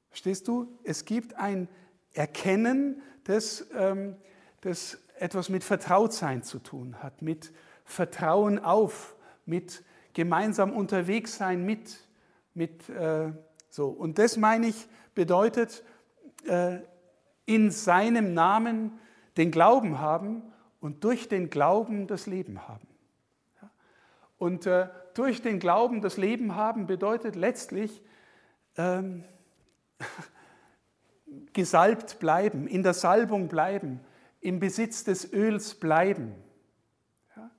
Verstehst 0.09 0.47
du? 0.47 0.67
Es 0.83 1.05
gibt 1.05 1.35
ein 1.35 1.69
Erkennen, 2.13 3.01
das, 3.23 3.67
ähm, 3.73 4.17
das 4.61 4.97
etwas 5.17 5.49
mit 5.49 5.63
Vertrautsein 5.63 6.43
zu 6.43 6.59
tun 6.59 7.01
hat, 7.01 7.21
mit 7.21 7.53
Vertrauen 7.85 8.59
auf, 8.59 9.15
mit 9.45 9.83
gemeinsam 10.13 10.73
unterwegs 10.73 11.37
sein 11.37 11.65
mit, 11.65 11.97
mit 12.53 12.89
äh, 12.89 13.31
so. 13.69 13.87
Und 13.87 14.17
das 14.17 14.37
meine 14.37 14.67
ich, 14.67 14.87
bedeutet, 15.15 15.83
äh, 16.45 16.79
in 17.45 17.71
seinem 17.71 18.33
Namen 18.33 18.99
den 19.37 19.51
Glauben 19.51 19.99
haben 19.99 20.43
und 20.79 21.03
durch 21.03 21.27
den 21.27 21.49
Glauben 21.49 22.07
das 22.07 22.25
Leben 22.27 22.67
haben. 22.67 22.87
Ja? 23.61 23.71
Und 24.37 24.65
äh, 24.65 24.87
durch 25.13 25.41
den 25.41 25.59
Glauben 25.59 26.01
das 26.01 26.17
Leben 26.17 26.55
haben 26.55 26.87
bedeutet 26.87 27.35
letztlich, 27.35 28.01
ähm, 28.77 29.23
gesalbt 31.53 32.19
bleiben, 32.19 32.67
in 32.67 32.83
der 32.83 32.93
Salbung 32.93 33.47
bleiben, 33.47 33.99
im 34.41 34.59
Besitz 34.59 35.03
des 35.03 35.33
Öls 35.33 35.75
bleiben, 35.75 36.33
ja? 37.35 37.51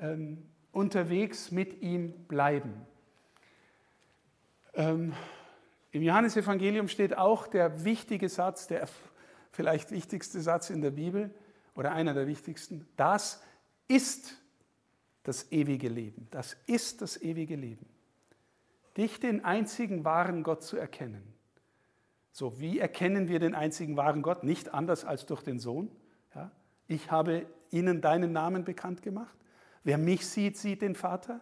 ähm, 0.00 0.51
unterwegs 0.72 1.50
mit 1.50 1.82
ihm 1.82 2.12
bleiben. 2.26 2.74
Ähm, 4.74 5.12
Im 5.90 6.02
Johannesevangelium 6.02 6.88
steht 6.88 7.16
auch 7.16 7.46
der 7.46 7.84
wichtige 7.84 8.28
Satz, 8.28 8.66
der 8.66 8.88
vielleicht 9.52 9.90
wichtigste 9.90 10.40
Satz 10.40 10.70
in 10.70 10.80
der 10.80 10.90
Bibel 10.90 11.30
oder 11.74 11.92
einer 11.92 12.14
der 12.14 12.26
wichtigsten, 12.26 12.88
das 12.96 13.42
ist 13.88 14.38
das 15.22 15.52
ewige 15.52 15.88
Leben. 15.88 16.26
Das 16.30 16.56
ist 16.66 17.02
das 17.02 17.20
ewige 17.20 17.56
Leben. 17.56 17.86
Dich, 18.96 19.20
den 19.20 19.44
einzigen 19.44 20.04
wahren 20.04 20.42
Gott 20.42 20.62
zu 20.62 20.76
erkennen 20.76 21.32
so, 22.32 22.58
wie 22.58 22.78
erkennen 22.78 23.28
wir 23.28 23.38
den 23.38 23.54
einzigen 23.54 23.96
wahren 23.96 24.22
Gott? 24.22 24.42
Nicht 24.42 24.72
anders 24.72 25.04
als 25.04 25.26
durch 25.26 25.42
den 25.42 25.58
Sohn. 25.58 25.90
Ja? 26.34 26.50
Ich 26.88 27.10
habe 27.10 27.46
ihnen 27.70 28.00
deinen 28.00 28.32
Namen 28.32 28.64
bekannt 28.64 29.02
gemacht. 29.02 29.36
Wer 29.84 29.98
mich 29.98 30.26
sieht, 30.26 30.56
sieht 30.56 30.82
den 30.82 30.94
Vater. 30.94 31.40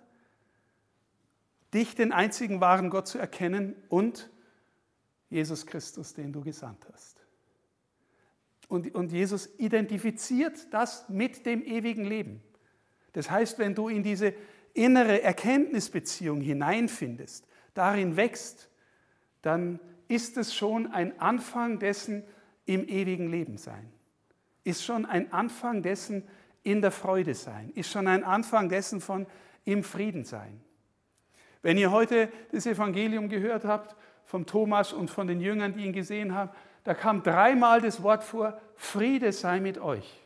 Dich, 1.75 1.95
den 1.95 2.13
einzigen 2.13 2.61
wahren 2.61 2.91
Gott 2.91 3.07
zu 3.07 3.19
erkennen 3.19 3.75
und 3.89 4.31
Jesus 5.29 5.67
Christus, 5.67 6.15
den 6.15 6.33
du 6.33 6.43
gesandt 6.43 6.87
hast. 6.93 7.21
Und, 8.69 8.95
und 8.95 9.13
Jesus 9.13 9.49
identifiziert 9.59 10.73
das 10.73 11.09
mit 11.09 11.47
dem 11.47 11.63
ewigen 11.63 12.05
Leben. 12.05 12.43
Das 13.13 13.31
heißt, 13.31 13.59
wenn 13.59 13.75
du 13.75 13.89
in 13.89 14.03
diese 14.03 14.35
innere 14.75 15.23
Erkenntnisbeziehung 15.23 16.41
hineinfindest, 16.41 17.47
darin 17.75 18.17
wächst, 18.17 18.69
dann 19.43 19.81
ist 20.09 20.37
es 20.37 20.55
schon 20.55 20.87
ein 20.89 21.19
Anfang 21.21 21.79
dessen 21.79 22.25
im 22.67 22.89
ewigen 22.89 23.29
Leben 23.29 23.57
sein. 23.57 23.93
Ist 24.65 24.85
schon 24.85 25.07
ein 25.07 25.33
Anfang 25.33 25.83
dessen 25.83 26.25
in 26.63 26.83
der 26.83 26.91
Freude 26.91 27.35
sein. 27.35 27.71
Ist 27.75 27.91
schon 27.91 28.07
ein 28.07 28.25
Anfang 28.25 28.69
dessen 28.69 29.01
von 29.01 29.27
im 29.65 29.83
Frieden 29.83 30.25
sein. 30.25 30.61
Wenn 31.63 31.77
ihr 31.77 31.91
heute 31.91 32.29
das 32.53 32.67
Evangelium 32.67 33.29
gehört 33.29 33.65
habt 33.65 33.97
vom 34.25 34.47
Thomas 34.47 34.93
und 34.93 35.11
von 35.11 35.27
den 35.27 35.41
Jüngern, 35.41 35.75
die 35.75 35.85
ihn 35.85 35.93
gesehen 35.93 36.35
haben, 36.35 36.51
da 36.85 36.95
kam 36.95 37.23
dreimal 37.23 37.81
das 37.83 38.03
Wort 38.03 38.25
vor, 38.25 38.59
Friede 38.75 39.33
sei 39.33 39.61
mit 39.61 39.79
euch. 39.79 40.21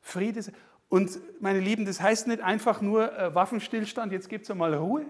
Friede 0.00 0.42
sei. 0.42 0.52
Und 0.88 1.18
meine 1.40 1.60
Lieben, 1.60 1.86
das 1.86 2.00
heißt 2.00 2.26
nicht 2.26 2.42
einfach 2.42 2.80
nur 2.80 3.16
äh, 3.16 3.34
Waffenstillstand, 3.34 4.12
jetzt 4.12 4.28
gibt 4.28 4.44
es 4.44 4.50
einmal 4.50 4.74
Ruhe, 4.74 5.06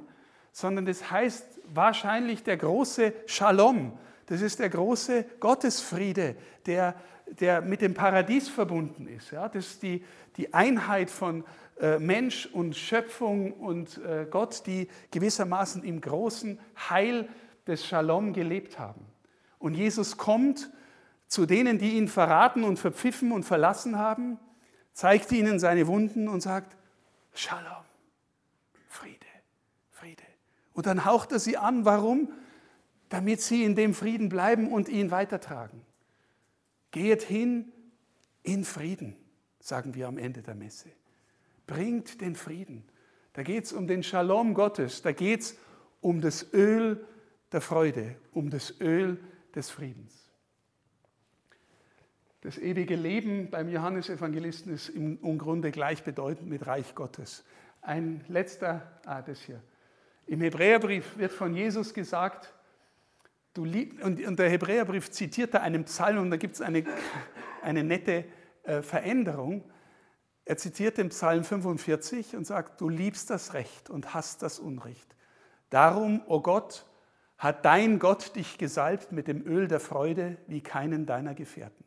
sondern 0.52 0.84
das 0.84 1.10
heißt 1.10 1.60
wahrscheinlich 1.72 2.44
der 2.44 2.56
große 2.58 3.12
Shalom. 3.26 3.98
Das 4.26 4.42
ist 4.42 4.60
der 4.60 4.68
große 4.68 5.24
Gottesfriede, 5.40 6.36
der, 6.66 6.94
der 7.40 7.60
mit 7.60 7.80
dem 7.80 7.94
Paradies 7.94 8.48
verbunden 8.48 9.06
ist. 9.06 9.30
Ja, 9.30 9.48
das 9.48 9.66
ist 9.66 9.82
die, 9.82 10.04
die 10.36 10.52
Einheit 10.54 11.10
von 11.10 11.44
äh, 11.80 11.98
Mensch 11.98 12.46
und 12.46 12.76
Schöpfung 12.76 13.52
und 13.52 13.98
äh, 13.98 14.26
Gott, 14.30 14.62
die 14.66 14.88
gewissermaßen 15.10 15.84
im 15.84 16.00
großen 16.00 16.60
Heil 16.90 17.28
des 17.66 17.86
Shalom 17.86 18.32
gelebt 18.32 18.78
haben. 18.78 19.04
Und 19.58 19.74
Jesus 19.74 20.16
kommt 20.16 20.70
zu 21.26 21.46
denen, 21.46 21.78
die 21.78 21.96
ihn 21.96 22.08
verraten 22.08 22.64
und 22.64 22.78
verpfiffen 22.78 23.32
und 23.32 23.44
verlassen 23.44 23.98
haben, 23.98 24.38
zeigt 24.92 25.32
ihnen 25.32 25.58
seine 25.58 25.86
Wunden 25.86 26.28
und 26.28 26.42
sagt, 26.42 26.76
Shalom, 27.34 27.84
Friede. 28.88 29.26
Und 30.74 30.86
dann 30.86 31.04
haucht 31.04 31.32
er 31.32 31.38
sie 31.38 31.56
an. 31.56 31.84
Warum? 31.84 32.32
Damit 33.08 33.42
sie 33.42 33.64
in 33.64 33.74
dem 33.74 33.94
Frieden 33.94 34.28
bleiben 34.28 34.72
und 34.72 34.88
ihn 34.88 35.10
weitertragen. 35.10 35.82
Geht 36.92 37.22
hin 37.22 37.72
in 38.42 38.64
Frieden, 38.64 39.16
sagen 39.58 39.94
wir 39.94 40.06
am 40.06 40.18
Ende 40.18 40.42
der 40.42 40.54
Messe. 40.54 40.90
Bringt 41.66 42.20
den 42.20 42.36
Frieden. 42.36 42.84
Da 43.32 43.42
geht 43.42 43.64
es 43.64 43.72
um 43.72 43.86
den 43.86 44.02
Shalom 44.02 44.54
Gottes. 44.54 45.02
Da 45.02 45.12
geht 45.12 45.40
es 45.40 45.58
um 46.00 46.20
das 46.20 46.52
Öl 46.52 47.04
der 47.50 47.60
Freude, 47.60 48.16
um 48.32 48.50
das 48.50 48.80
Öl 48.80 49.18
des 49.54 49.70
Friedens. 49.70 50.30
Das 52.42 52.58
ewige 52.58 52.96
Leben 52.96 53.50
beim 53.50 53.68
Johannesevangelisten 53.68 54.74
ist 54.74 54.88
im 54.88 55.38
Grunde 55.38 55.70
gleichbedeutend 55.70 56.48
mit 56.48 56.66
Reich 56.66 56.94
Gottes. 56.94 57.44
Ein 57.80 58.24
letzter, 58.28 59.00
ah, 59.06 59.22
das 59.22 59.40
hier. 59.40 59.62
Im 60.26 60.40
Hebräerbrief 60.40 61.16
wird 61.16 61.32
von 61.32 61.54
Jesus 61.54 61.94
gesagt, 61.94 62.52
du 63.54 63.64
lieb, 63.64 64.02
und, 64.04 64.38
der 64.38 64.50
Hebräerbrief 64.50 65.10
zitiert 65.10 65.54
da 65.54 65.60
einen 65.60 65.84
Psalm 65.84 66.18
und 66.18 66.30
da 66.30 66.36
gibt 66.36 66.54
es 66.54 66.60
eine, 66.60 66.84
eine 67.62 67.84
nette 67.84 68.24
äh, 68.64 68.82
Veränderung. 68.82 69.70
Er 70.44 70.56
zitiert 70.56 70.98
den 70.98 71.10
Psalm 71.10 71.44
45 71.44 72.36
und 72.36 72.46
sagt, 72.46 72.80
du 72.80 72.88
liebst 72.88 73.30
das 73.30 73.54
Recht 73.54 73.90
und 73.90 74.14
hast 74.14 74.42
das 74.42 74.58
Unrecht. 74.58 75.14
Darum, 75.70 76.20
o 76.26 76.36
oh 76.36 76.40
Gott, 76.40 76.86
hat 77.38 77.64
dein 77.64 77.98
Gott 77.98 78.36
dich 78.36 78.58
gesalbt 78.58 79.12
mit 79.12 79.28
dem 79.28 79.46
Öl 79.46 79.68
der 79.68 79.80
Freude 79.80 80.36
wie 80.46 80.60
keinen 80.60 81.06
deiner 81.06 81.34
Gefährten. 81.34 81.84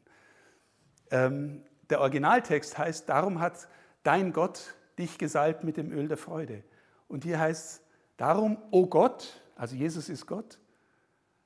Ähm, 1.12 1.64
der 1.90 2.02
Originaltext 2.02 2.78
heißt, 2.78 3.08
darum 3.10 3.40
hat 3.40 3.68
dein 4.04 4.34
Gott 4.34 4.76
dich 4.98 5.18
gesalbt 5.18 5.64
mit 5.64 5.78
dem 5.78 5.92
Öl 5.92 6.08
der 6.08 6.18
Freude. 6.18 6.64
Und 7.08 7.24
hier 7.24 7.40
heißt 7.40 7.66
es, 7.66 7.86
Darum, 8.18 8.58
o 8.72 8.82
oh 8.82 8.88
Gott, 8.88 9.42
also 9.56 9.76
Jesus 9.76 10.08
ist 10.08 10.26
Gott, 10.26 10.58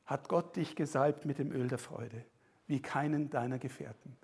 hat 0.09 0.27
Gott 0.27 0.55
dich 0.55 0.75
gesalbt 0.75 1.25
mit 1.25 1.37
dem 1.37 1.51
Öl 1.51 1.67
der 1.67 1.77
Freude, 1.77 2.25
wie 2.65 2.81
keinen 2.81 3.29
deiner 3.29 3.59
Gefährten. 3.59 4.17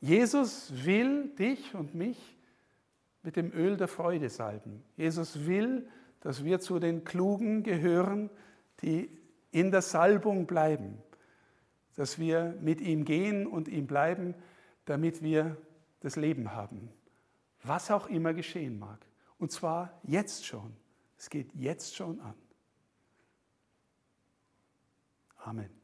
Jesus 0.00 0.72
will 0.86 1.28
dich 1.28 1.74
und 1.74 1.94
mich 1.94 2.38
mit 3.22 3.36
dem 3.36 3.52
Öl 3.52 3.76
der 3.76 3.86
Freude 3.86 4.30
salben. 4.30 4.82
Jesus 4.96 5.46
will, 5.46 5.86
dass 6.20 6.42
wir 6.42 6.58
zu 6.60 6.78
den 6.78 7.04
Klugen 7.04 7.62
gehören, 7.64 8.30
die 8.80 9.10
in 9.50 9.70
der 9.70 9.82
Salbung 9.82 10.46
bleiben, 10.46 10.96
dass 11.94 12.18
wir 12.18 12.56
mit 12.62 12.80
ihm 12.80 13.04
gehen 13.04 13.46
und 13.46 13.68
ihm 13.68 13.86
bleiben, 13.86 14.34
damit 14.86 15.22
wir 15.22 15.58
das 16.00 16.16
Leben 16.16 16.52
haben, 16.52 16.88
was 17.62 17.90
auch 17.90 18.08
immer 18.08 18.32
geschehen 18.32 18.78
mag. 18.78 19.04
Und 19.38 19.52
zwar 19.52 20.00
jetzt 20.02 20.46
schon. 20.46 20.74
Es 21.18 21.28
geht 21.28 21.54
jetzt 21.54 21.94
schon 21.94 22.20
an. 22.20 22.34
Amen. 25.46 25.83